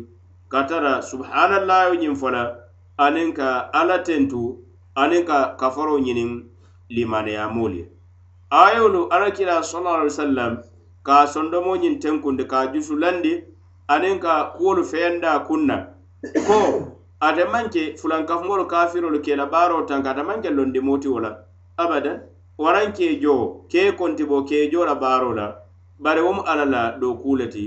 [0.53, 2.43] ka tara subhanallahu ñiŋ fo la
[3.05, 3.49] aniŋ ka
[3.81, 4.41] alla tentu
[5.03, 6.31] aniŋ ka kafaro ñiniŋ
[6.95, 7.87] limaneyamoolu ye
[8.51, 10.53] ayolu alla kira salallah alih wa sallam
[11.07, 13.45] ka sondomo ñiŋ tenkundi ka jusu landi
[13.89, 15.77] aniŋ ka kuwolu feyanda kuŋ na
[16.47, 16.59] ko
[17.23, 21.31] ate maŋ ke fulankafumolu kafirolu kela baaro tan ka ate maŋ ke londimoti wo la
[21.79, 22.19] abadan
[22.65, 23.41] waraŋ keejoo
[23.73, 25.47] kee kontibo keejoo la baro la
[26.05, 27.65] bare wom alala do la dookuu le ti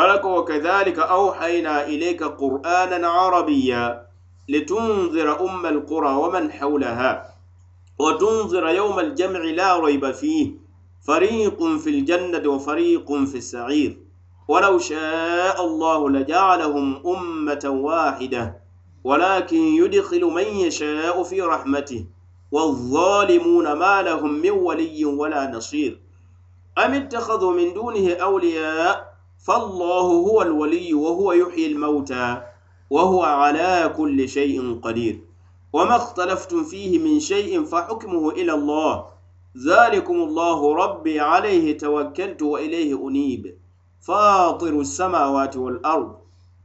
[0.00, 3.82] alla ko wakadhalika awhayna ilayka qur'anan arabiyya
[4.50, 7.08] litunzira umma alqura man hawlaha
[7.98, 10.58] wa tunzira وتنظر يوم la rayba fihi
[11.06, 13.94] fariqun fil jannati wa fariqun fis sa'ir
[14.48, 18.56] ولو شاء الله لجعلهم أمة واحدة
[19.04, 22.04] ولكن يدخل من يشاء في رحمته
[22.52, 26.00] والظالمون ما لهم من ولي ولا نصير
[26.78, 29.14] أم اتخذوا من دونه أولياء
[29.46, 32.42] فالله هو الولي وهو يحيي الموتى
[32.90, 35.20] وهو على كل شيء قدير
[35.72, 39.04] وما اختلفتم فيه من شيء فحكمه إلى الله
[39.68, 43.55] ذلكم الله ربي عليه توكلت وإليه أنيب
[44.06, 46.16] فاطر السماوات والأرض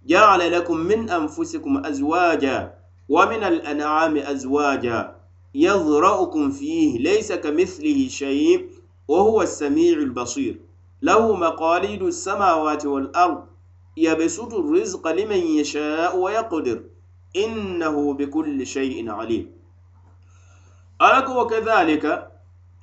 [0.08, 2.74] جعل لكم من أنفسكم أزواجا
[3.10, 5.16] ومن الأنعام أزواجا
[5.56, 8.70] يذرأكم فيه ليس كمثله شيء
[9.08, 10.60] وهو السميع البصير
[11.02, 13.44] له مقاليد السماوات والأرض
[13.98, 16.84] يبسط الرزق لمن يشاء ويقدر
[17.36, 19.52] إنه بكل شيء عليم
[21.02, 22.28] ألك وكذلك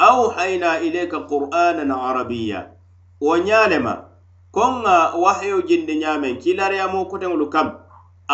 [0.00, 2.72] أوحينا إليك قرآنا عربيا
[3.20, 4.06] ونعلم
[4.54, 7.68] kon ŋa wahayo jindi ñaameŋ kiilaariyamo koteŋolu kam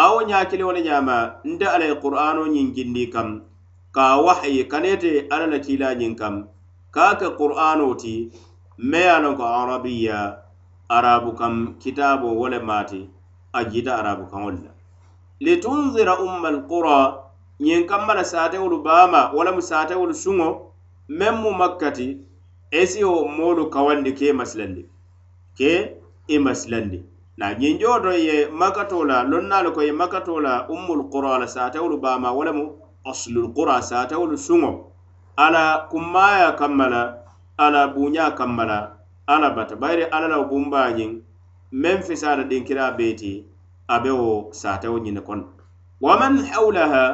[0.02, 1.16] awo ñaakiliwo le ñaama
[1.50, 3.28] nte alla ye qur'ano ñiŋ jindi kam
[3.94, 6.34] ka a wahayi kanete alla la kiila ñiŋ kam
[6.94, 8.14] ka a ke qur'ano ti
[8.90, 10.18] me ye a loŋ ko arabiya
[10.96, 13.00] arabu kam kitaabo wo le maati
[13.52, 14.72] a jita arabu kaŋolu la
[15.44, 16.96] litunzira umma alqura
[17.66, 20.48] ñiŋ kamma la saatewolu baama wo lemu saatewolu suŋo
[21.18, 22.06] meŋ mu makkati
[22.80, 24.82] esiwo moolu kawandi ke masilandi
[25.58, 25.72] ke
[26.32, 27.04] e masilandi
[27.38, 32.64] na ñinjoto ye makatola lonnalu ko ye makatola ummul qura ala satawolu bama walamu
[33.10, 34.72] aslul qura satawolu suŋo
[35.36, 37.02] ala kummaya kammala
[37.58, 38.78] ala buña kammala
[39.26, 41.20] ala bata bayri alalaw bumbañin
[41.72, 43.44] meŋ fisala dinkira beti
[43.88, 45.44] abe wo satawo ñine kono
[46.00, 47.04] waman hawlaha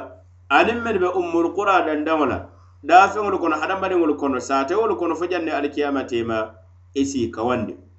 [0.59, 2.39] aniŋ men be ummul qura dandaŋo la
[2.87, 6.55] daafeŋolu kono hadamadiŋolu kono satawolu kono fo janne alkiyama tema
[6.95, 7.90] isi kawandi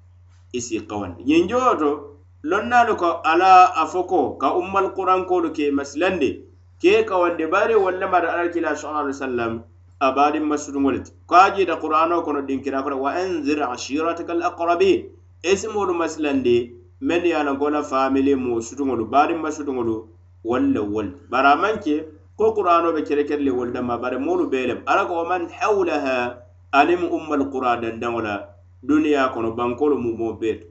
[0.52, 6.44] isi kawan yinjoto lonnalu ka ala afoko ka ummal quran kolu ke maslande
[6.76, 9.52] ke kawande bari walla mara ala kila sallallahu sallam
[9.96, 15.08] abadi masud ngolit kaji da qur'ano kono dinkira ko wa anzir ashiratakal aqrabi
[15.40, 20.04] ismulu maslande men ya na gola family mu sutungolu bari masudungolu
[20.44, 22.04] walla wal bara manke
[22.36, 26.36] ko qur'ano be kerekerle walda ma bare mulu belem alako man hawlaha
[26.74, 28.51] alim ummal qur'an dan dangola
[28.82, 30.66] duniya kono bankolu mumo beetu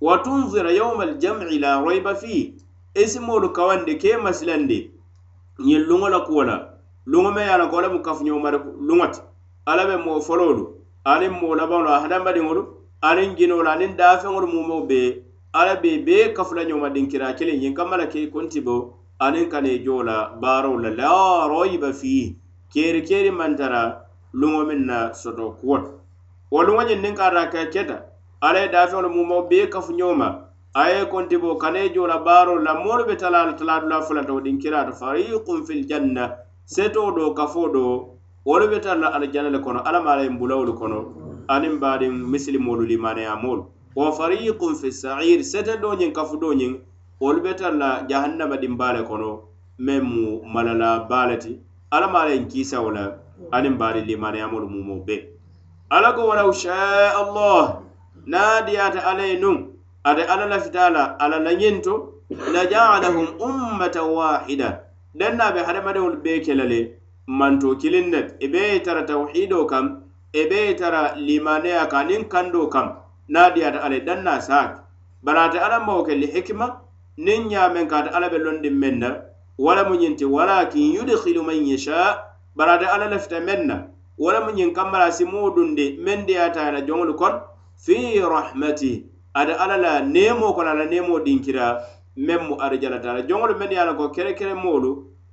[0.00, 2.54] wa tunzira yawma aljam'i la rayba fi
[2.94, 4.90] isimolu kawande ke masilande
[5.58, 6.68] ñin luŋo la kuwo la
[7.06, 9.20] luŋo me ye a la ko wo le mu kafuñomari luŋo ti
[9.66, 10.64] alla be moo folowolu
[11.04, 12.62] aniŋ moo labaŋolu a hadamadiŋolu
[13.08, 15.00] aniŋ jinoolu aniŋ daafeŋolu mumo be
[15.52, 18.76] alla be bee kafula ñoma diŋ kiraa kiliŋ ñiŋ kamma la ke konti bo
[19.18, 22.36] aniŋ kana joo la baarow la la royiba fii
[22.70, 25.90] keeri keeri mantara luŋo miŋ na soto kuwo to
[26.52, 27.96] wolu wo ñiŋ niŋ ka rake keta
[28.46, 30.28] alla ye daafeŋolu mumo bee kafu ñoma
[30.72, 34.56] a ye kontibo kana ye joola baarolu la moolu be talaal talaadula folata wo diŋ
[34.62, 36.24] kiraata fariikum fil janna
[36.74, 37.84] setoo do kafo do
[38.48, 40.98] wolu be tara la alajanna le kono alla maala ye bulawolu kono
[41.54, 43.62] aniŋ baadiŋ misilimoolu limaneyamoolu
[43.98, 46.72] wa fariikum fi sa'iri sete do ñiŋ kafu do ñiŋ
[47.20, 49.30] wolu be tara la jahannama dimbaa le kono
[49.86, 51.52] meŋ mu malala baa le ti
[51.92, 53.04] alla maala ye kiisawo la
[53.56, 55.36] aniŋ baadiŋ limaneyamoolu mumo bee
[55.88, 57.80] ala ko walaw shaa allah
[58.28, 59.72] naadiyaata alaye nun
[60.04, 64.84] ate ala lafitaala ala lañinto la jaalahum ummatan waxida
[65.18, 66.80] danna be hadamadewol bee kela le
[67.26, 72.68] manto kilin net e bee tara tawhido kam e bee tara limaneya ka nin kando
[72.68, 72.88] kam
[73.32, 74.84] naadiyaata ala danna saak
[75.24, 76.84] bara ate ala mawo ke li hikma
[77.16, 79.10] nin ñaamen ka ate ala be londin men na
[79.58, 83.76] wala mu ñinti walakin yudkilu man yacha bara ate ala lafita men na
[84.18, 87.34] wala mu ñiŋ kamma laasi muŋ dunndi meŋ deyaatayana joŋolu kon
[87.84, 87.96] fi
[88.32, 88.92] rahmati
[89.40, 91.66] ada ala la neemo ko la la neemo dinkira
[92.26, 94.90] meŋ mu arijalata la joŋolu meŋ ye a la ko kerekere moolu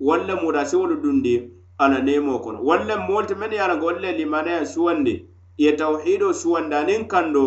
[0.08, 1.34] walla mu daasi wolu dunndi
[1.78, 4.62] a la neemo kono walla moolu te meŋ ye a la ko wolu le limanaya
[4.66, 5.14] suwandi
[5.62, 7.44] ye tawhido suwandi aniŋ kando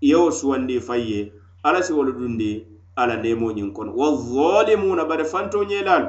[0.00, 1.20] yewo suwandi fay ye
[1.62, 2.64] ala si wolu dunndi
[2.96, 6.08] a la neemo ñiŋ kono wa zalimuna bari fantoñelaalu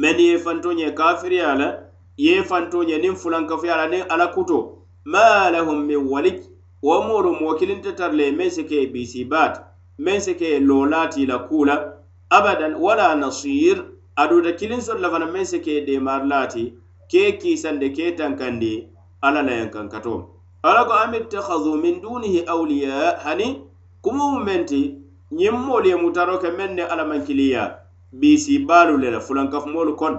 [0.00, 1.66] meŋ ye fantoñe kafiriya la
[2.24, 4.56] ye fanto ye niŋ fulankafuyala niŋ ala kuto
[5.12, 6.38] ma lahum min walij
[6.86, 9.54] wo moolu moo kilinte tara le meŋ si ke ye bisibaat
[10.04, 11.76] meŋ si ke ye loolaati la kuu la
[12.36, 13.78] abadan wala nasir
[14.22, 16.64] aduuta kiliŋ soto la fana meŋ si ke ye deemaari laati
[17.10, 18.72] ke ye kiisande ke ye tankandi
[19.26, 20.14] alla la yeŋ kankato
[20.68, 23.46] ala ko am ittahadu min duunihi awliya hani
[24.04, 24.80] kumomu meŋ ti
[25.38, 27.62] ñiŋ moolu ye mutaro ke meŋ ne alla maŋ kiliya
[28.20, 30.18] bisibaalu le la fulankafumoolu kono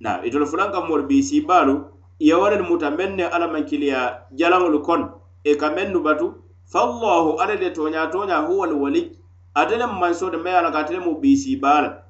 [0.00, 1.86] na itol e fulan kam mor bi si balu
[2.18, 5.08] ya waral muta menne ala man kiliya jalangul kon
[5.44, 6.34] e ka mennu batu
[6.66, 9.12] fa allah ala de tonya tonya huwal wali
[9.54, 12.02] adele man so de mayala ka tele mu bi si bal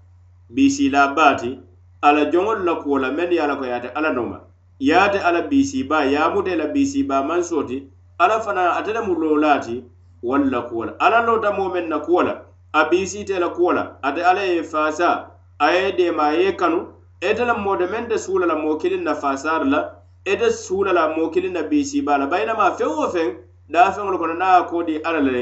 [0.49, 1.59] bi si la bati
[2.03, 4.41] ala jongol la ko la men ya la ko yate ala noma
[4.81, 7.85] yate ala bi si ba ya mude la bi si ba man soti
[8.19, 9.85] ala fana adele mu lolati
[10.23, 14.41] walla kuwala ala lota mo men na kuwala a bi si tela kuwala ate ala
[14.43, 16.94] ye fasa aye de ma ye kanu
[17.25, 19.79] ete la mode men de suula la moo kiliŋ na fasaari la
[20.25, 23.29] ete suula la moo kiliŋ na biisiibaa la bayinamaa feŋ wo feŋ
[23.73, 25.41] daafeŋolu kono naŋ a koodi ala le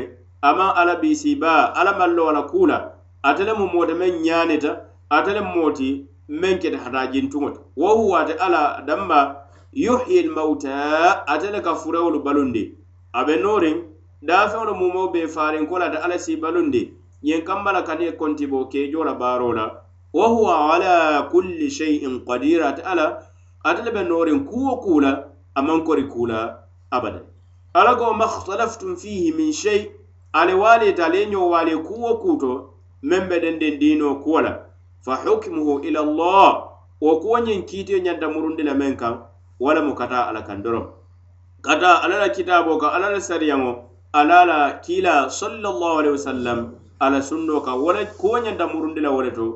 [0.49, 2.79] amaŋ ala biisiibaa ala mallowo la kuu la
[3.29, 4.71] ate le mu mode meŋ ñaanita
[5.17, 5.89] ate le mooti
[6.41, 9.21] meŋ kete hataajintuŋo ti wo huwaate ala damma
[9.75, 12.63] yuhyi lmauta ate le ka furewolu balundi
[13.13, 13.77] a be nooriŋ
[14.29, 16.93] daafeŋolu mumoo be faariŋ ko la ate ala sii balundi
[17.27, 19.82] ñiŋ kamba la kani kontiboo keejoo la baaroo la
[20.13, 23.07] wa huwa ala kulli shay'in qadir ate ala
[23.65, 24.81] ate le be noorin kuwo
[25.57, 26.41] a maŋ kori kuu la
[26.91, 27.23] abadan
[27.75, 29.91] ala go mahtalaftum fihi min shay
[30.41, 32.51] ale waalita ale ñoo waale kuwo kuu to
[33.09, 36.51] meŋ be denden diinoo kuwo ila allah
[37.01, 39.15] wo kuwo ñiŋ kiitiyo ñanta murundi la meŋ kaŋ
[39.63, 40.87] wo lemu ka taa ala kaŋ doroŋ
[41.65, 43.73] ka taa ala la kitaaboo kaŋ ala la sariyaŋo
[44.13, 49.01] ala la kiila sallallahu alaihi ala sunno kaŋ wo la kuwo ñanta murundi
[49.37, 49.47] to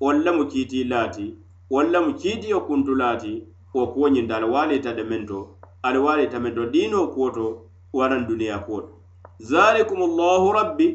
[0.00, 1.34] walla mu kiiti laati
[1.70, 3.32] walla mu kiiti yo kuntu laati
[3.74, 5.38] wo kuwo ñinta ala waalita e de men to
[5.86, 7.46] ala waalita e men to diino e kuwo to
[7.96, 8.90] waran duniya kuwo to
[9.50, 10.86] zalikum llahu rabbi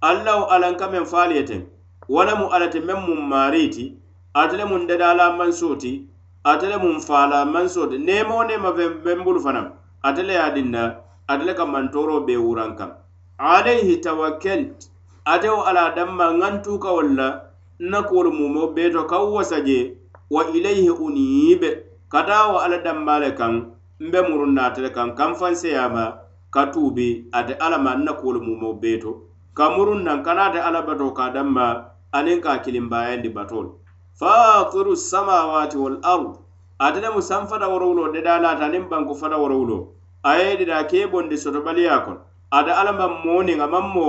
[0.00, 1.62] alla wo alanka men faaliye ten
[2.08, 3.94] wala mu alate men mum maariiti
[4.34, 6.04] atele mun dedaala mansooti
[6.44, 10.96] atele mun faala mansooti nemo nema ven benbulu fanan atele ya dinna
[11.28, 12.92] atele ka mantoro be wuran kan
[13.38, 14.88] alayhi tawakkelt
[15.24, 17.49] ate wo ala damma ŋantuka walla
[17.80, 19.96] nakoolu mumo beto kaw wasaje
[20.30, 23.52] wa ilayhi uniibe kata wa alla dambale kaŋ
[24.06, 26.04] mbe murunnatele kaŋ kaŋ fanseyama
[26.54, 29.12] ka tuubi ate alla ma nakoolu mumo beto
[29.56, 31.66] ka murun naŋ kanaate alla bato ka damma
[32.12, 33.70] aniŋ ka kilimbayandi batolu
[34.20, 36.32] faatiru samawati wal ard
[36.78, 39.88] ate lemu san fata worowulo dedanata aniŋ banku fata worowulo
[40.22, 42.20] a ye dida keebondi sotobaliya kono
[42.52, 44.06] ate alla ma mooniŋ amaŋ mo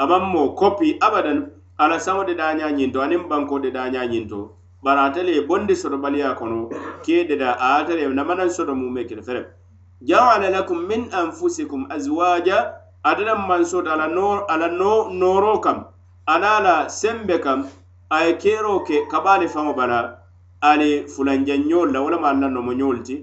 [0.00, 4.50] amaŋ mo kopi abadan ala sawo de daña ñinto aniŋ banko de daña ñinto
[4.82, 6.68] bari ate le ye bondi soto baliya kono
[7.06, 9.54] ke de da ate le namanaŋ soto mu me kele fere
[10.02, 15.86] jaala lakum min anfusikum azwaja ate la mansoto ala no ala no noro kam
[16.26, 17.68] ala la sembe kam
[18.10, 20.18] aye kero ke kabale faŋo bala
[20.60, 23.22] ali fulanjanñol la walama alla nomoñol ti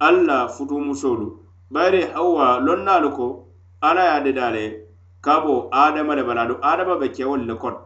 [0.00, 1.38] alla futumusolu
[1.70, 3.46] bayri hawa lonnalu ko
[3.80, 4.66] ala ye a dedale
[5.22, 7.78] kabo adama le bala adu adama be kewol le kono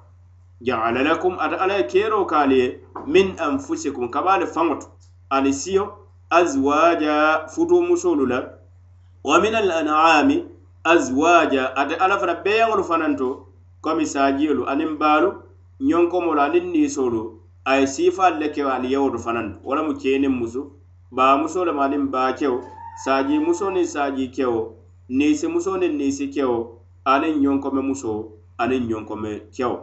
[0.61, 2.67] jaala lakum ata alaye kero kaaliye
[3.07, 4.87] min anfusikum kabaale faŋotu
[5.31, 5.85] ani siyo
[6.31, 8.39] azwaja futu musolu la
[9.25, 10.45] wa min al an'ami
[10.85, 13.47] azwaja ate ala fana beyaŋolu fananto
[13.83, 15.29] komi sajiyolu aniŋ baalu
[15.89, 17.21] ñonkomolu aniŋ niisolu
[17.65, 20.61] a ye siifaalu le kewo ali yewolu fananto wo lamu ceeniŋ musu
[21.17, 22.59] baa muso lemu aniŋ baa kewo
[23.05, 24.61] saaji muso niŋ saaji kewo
[25.19, 26.59] niisi muso niŋ niisi kewo
[27.13, 28.11] aniŋ ñonkome muso
[28.63, 29.77] aniŋ ñonkome kewo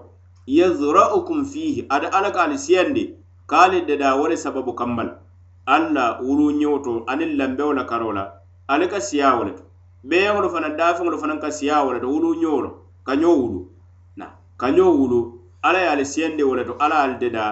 [0.48, 3.16] yazra'ukum fihi ada alla kaalu siyandi
[3.48, 5.20] da da wole sababu kammal
[5.66, 9.64] alla wuru ñewo to aniŋ lambewo la karo la ali ka siya wo le to
[10.04, 12.72] beeŋolu wani daafeŋolu fana ka siya wo le to wuru ñewo lo
[13.06, 13.72] ka ñoo wulu
[14.18, 14.26] na
[14.60, 15.20] ka ñoo wulu
[15.64, 17.46] alla ye ali siyandi wo le to alla da dada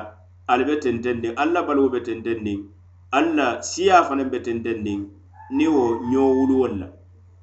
[0.48, 2.60] ali be tentendiŋ alla baluwo be tentendiŋ
[3.12, 5.00] alla siya fana be tentendiŋ
[5.52, 6.88] ni wo ñoo wuluwolu la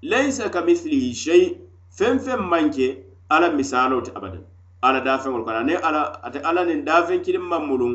[0.02, 1.56] laysa ka mithlihi shay
[1.96, 4.44] feŋ feŋ manke ala alla misaaloo abadan
[4.86, 7.92] ala dafeŋol kono ani ala ate ala nin dafeŋ kiliŋ mamuluŋ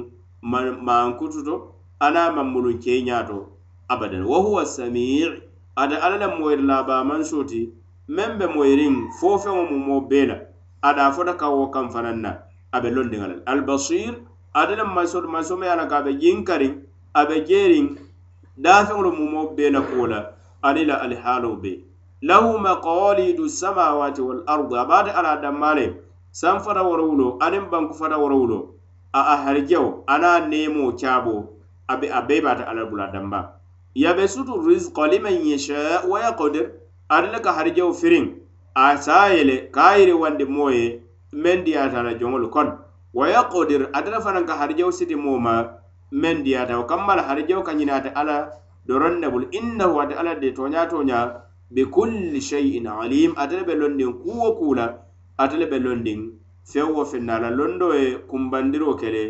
[0.88, 1.56] mankututo
[2.06, 3.38] ana mamuluŋ keiña to
[3.94, 5.24] abadan wa huwa samii
[5.82, 7.62] ate ala le moyiri labamansoti
[8.16, 10.36] meŋ be moyiriŋ fo feŋo mumo bee la
[10.88, 12.32] ada fota kawo kaŋ fanaŋ na
[12.76, 14.14] a be londiŋa la albasir
[14.60, 16.74] ate le masoto masomo ye a la ka a be jinkariŋ
[17.14, 17.86] a be jeeriŋ
[18.64, 20.20] dafeŋolu mumo bee la kuwo la
[20.68, 21.78] ani la alihaalo bee
[22.28, 25.86] lahu maqalidu samawati walardi abaate ala dammaa le
[26.34, 28.60] san sanfara banku aniŋ bankufata worawulo
[29.20, 31.34] a aharijawo anaŋ neemoo caabo
[31.94, 32.84] abe a bee baata ba.
[32.90, 33.40] bula damba
[34.28, 36.72] sutu rizqa liman yasha wa yaqdir
[37.08, 38.34] ari ka harjau firin.
[38.74, 42.50] a saayele kayire wande moye men dia ta diyaata la kon.
[42.50, 42.78] kono
[43.14, 45.70] wa yaqdir ate le ka harjau siti moma
[46.12, 48.50] ma dia ta kammal harjau la harijawo ala ñinaate alla
[48.88, 53.64] doron ne inna wa ta ala de tonya tonya bi kulli shay'in alim ate le
[53.66, 54.14] be londin
[54.58, 54.98] kula.
[55.46, 56.30] atele be londin e
[56.72, 59.24] feŋ wo feŋ na la londo ye kunbandiro kele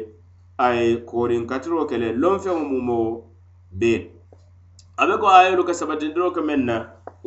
[0.57, 2.97] a ye korinkatiro kele lon feŋo mumo
[3.79, 3.99] bee
[5.01, 6.75] a be ko ayolu ka sabatindiro ke meŋ na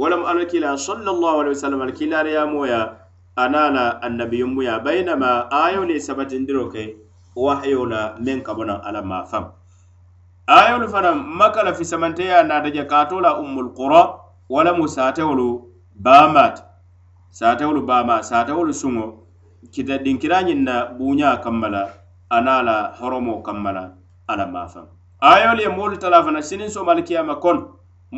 [0.01, 2.81] walam alkila sallallahu alaihi wasallam alkilariyamo ya
[3.45, 5.31] anala annabiyumbu ya bainama
[5.65, 6.83] ayolu ye sabatindiro ke
[7.37, 9.45] wahayo la meŋ ka bona ala ma fam
[10.47, 14.03] ayolu fanaŋ maka la fisamanteya nata je kaato la ummul qura
[14.49, 16.55] walamu satewolu bamat
[17.39, 19.07] saatawolu baama saatawolu suŋo
[19.75, 21.83] kita dinkira ñiŋ na buuña kamma la
[22.37, 23.83] ana a la horomo kamma la
[24.33, 24.87] a la maafaŋ
[25.29, 27.61] ayolu ye moolu tala fana siniŋ somal kiyama kono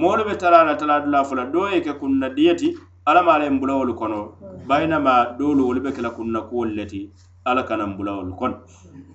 [0.00, 2.68] moolu be tala la tala dulaa fo la doo ye ke kunna diyeti
[3.06, 4.20] ala maa la ye nbulawolu kono
[4.68, 7.10] bayinama doolu wolu be ke la kunna kuwolu le ti
[7.44, 8.54] ala kana nbulawolu kono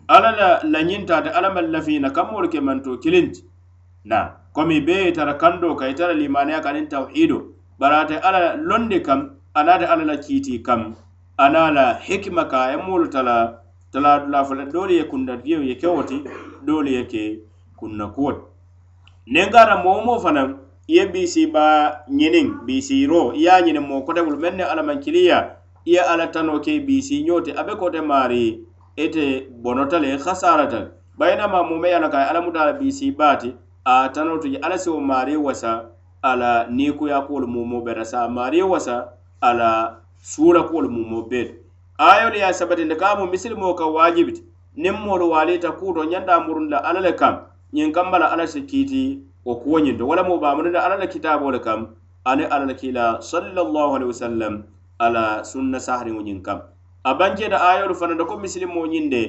[0.07, 3.41] ala la lañintaate ala maŋ lafiina kammoolu ke manto kiliŋ ti
[4.11, 4.19] na
[4.51, 7.39] komi bee ye itara kandoo ka itara limaniya ka aniŋ tawhiido
[7.79, 9.21] bari ate ala londi kaŋ
[9.53, 10.95] anaata alla la kiitii kam
[11.37, 13.59] ana la hikima ka a ye moolu tala
[13.91, 16.23] tala dulafola doolu ye kunna diyo ye kewo ti
[16.65, 17.39] doolu ye ke
[17.77, 18.41] kunna kuwo ti
[19.33, 20.47] niŋ kaata moo moo fanaŋ
[20.89, 24.83] i ye biisiibaa ñiniŋ biisiiroo i ye a ñiniŋ moo kote bulu meŋ ne alla
[24.87, 25.37] maŋ kiliya
[25.85, 28.43] i ye alla tanoo ke biisii ñoo ti a be kote maari
[29.03, 29.23] ite
[29.63, 30.85] bonota le hasara tal
[31.19, 33.49] bayna ma mu mayana kay ala muta ala bisi bati
[33.85, 35.85] a tanotu ji ala si o mari wasa
[36.21, 39.13] ala ni ku ya ko mu mu bere sa mari wasa
[39.43, 39.71] ala
[40.31, 41.53] suura kuolu mu mo be to
[42.09, 44.41] ayolu ye sabati nde ka mu misili mo ka waajibiti
[44.81, 47.35] niŋ moolu waalita kuuto ñanta murun da ala le kam
[47.75, 49.03] ñiŋ kamba la ala si kiiti
[49.49, 51.81] o kuwoñin to walla mo baamunu da ala le kitaabo le kam
[52.31, 54.55] ani ala le kiila sallallahu alaihi wasallam
[55.05, 56.59] ala sunna sahariŋo ñiŋ kam
[57.03, 59.21] a bankeeta ayolu fana nde ko misili mo ñiŋ de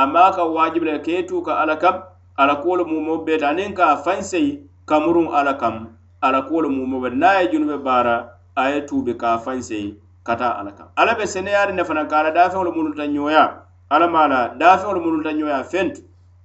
[0.00, 1.96] amma ka waajibi le ke tu ka ala kam
[2.40, 4.46] ala kuolu mumo beeta aniŋ ka fansey
[4.88, 5.94] kamurun ala kam
[6.26, 8.16] ala kuolu mumo be naye junube baara
[8.56, 9.94] aye tuube ka fanse
[10.24, 14.06] kata ala kan ala be seneyaari ne fana ka ala daafeŋolu munnu ta ñoya ala
[14.08, 16.02] ma la daafeŋolu munnu ta ñoya fentu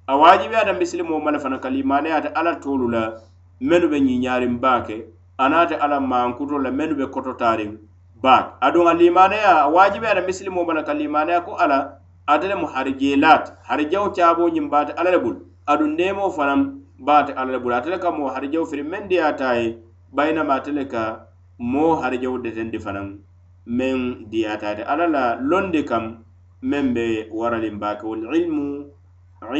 [0.08, 3.14] a waajibeyata misilimoo ma le fana ka limaneyaate ala toolu la
[3.62, 5.06] mennu be ñiñaarin baake
[5.38, 7.78] anaate ala mankuto la mennu be kototaarin
[8.22, 11.98] baake aduŋ a limaneya a waajibeyata misilimoo ma le ka limaneya ko ala
[12.28, 16.62] ate le mu harijeelaate harijawo caaboo ñiŋ baate ala le bulu aduŋ neemoo fanaŋ
[17.02, 19.66] baate ala le bulu ate le ka moo harijawo firi mendiyaataa ye
[20.14, 21.26] bayinama ate le ka
[21.72, 23.08] moo harijawo detendi fanaŋ
[23.78, 23.98] meŋ
[24.32, 26.04] diyaataate alla la londi kam
[26.70, 27.04] meŋ be
[27.40, 28.66] waraliŋ baake walilmu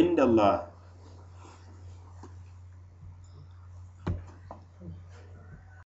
[0.04, 0.56] indallah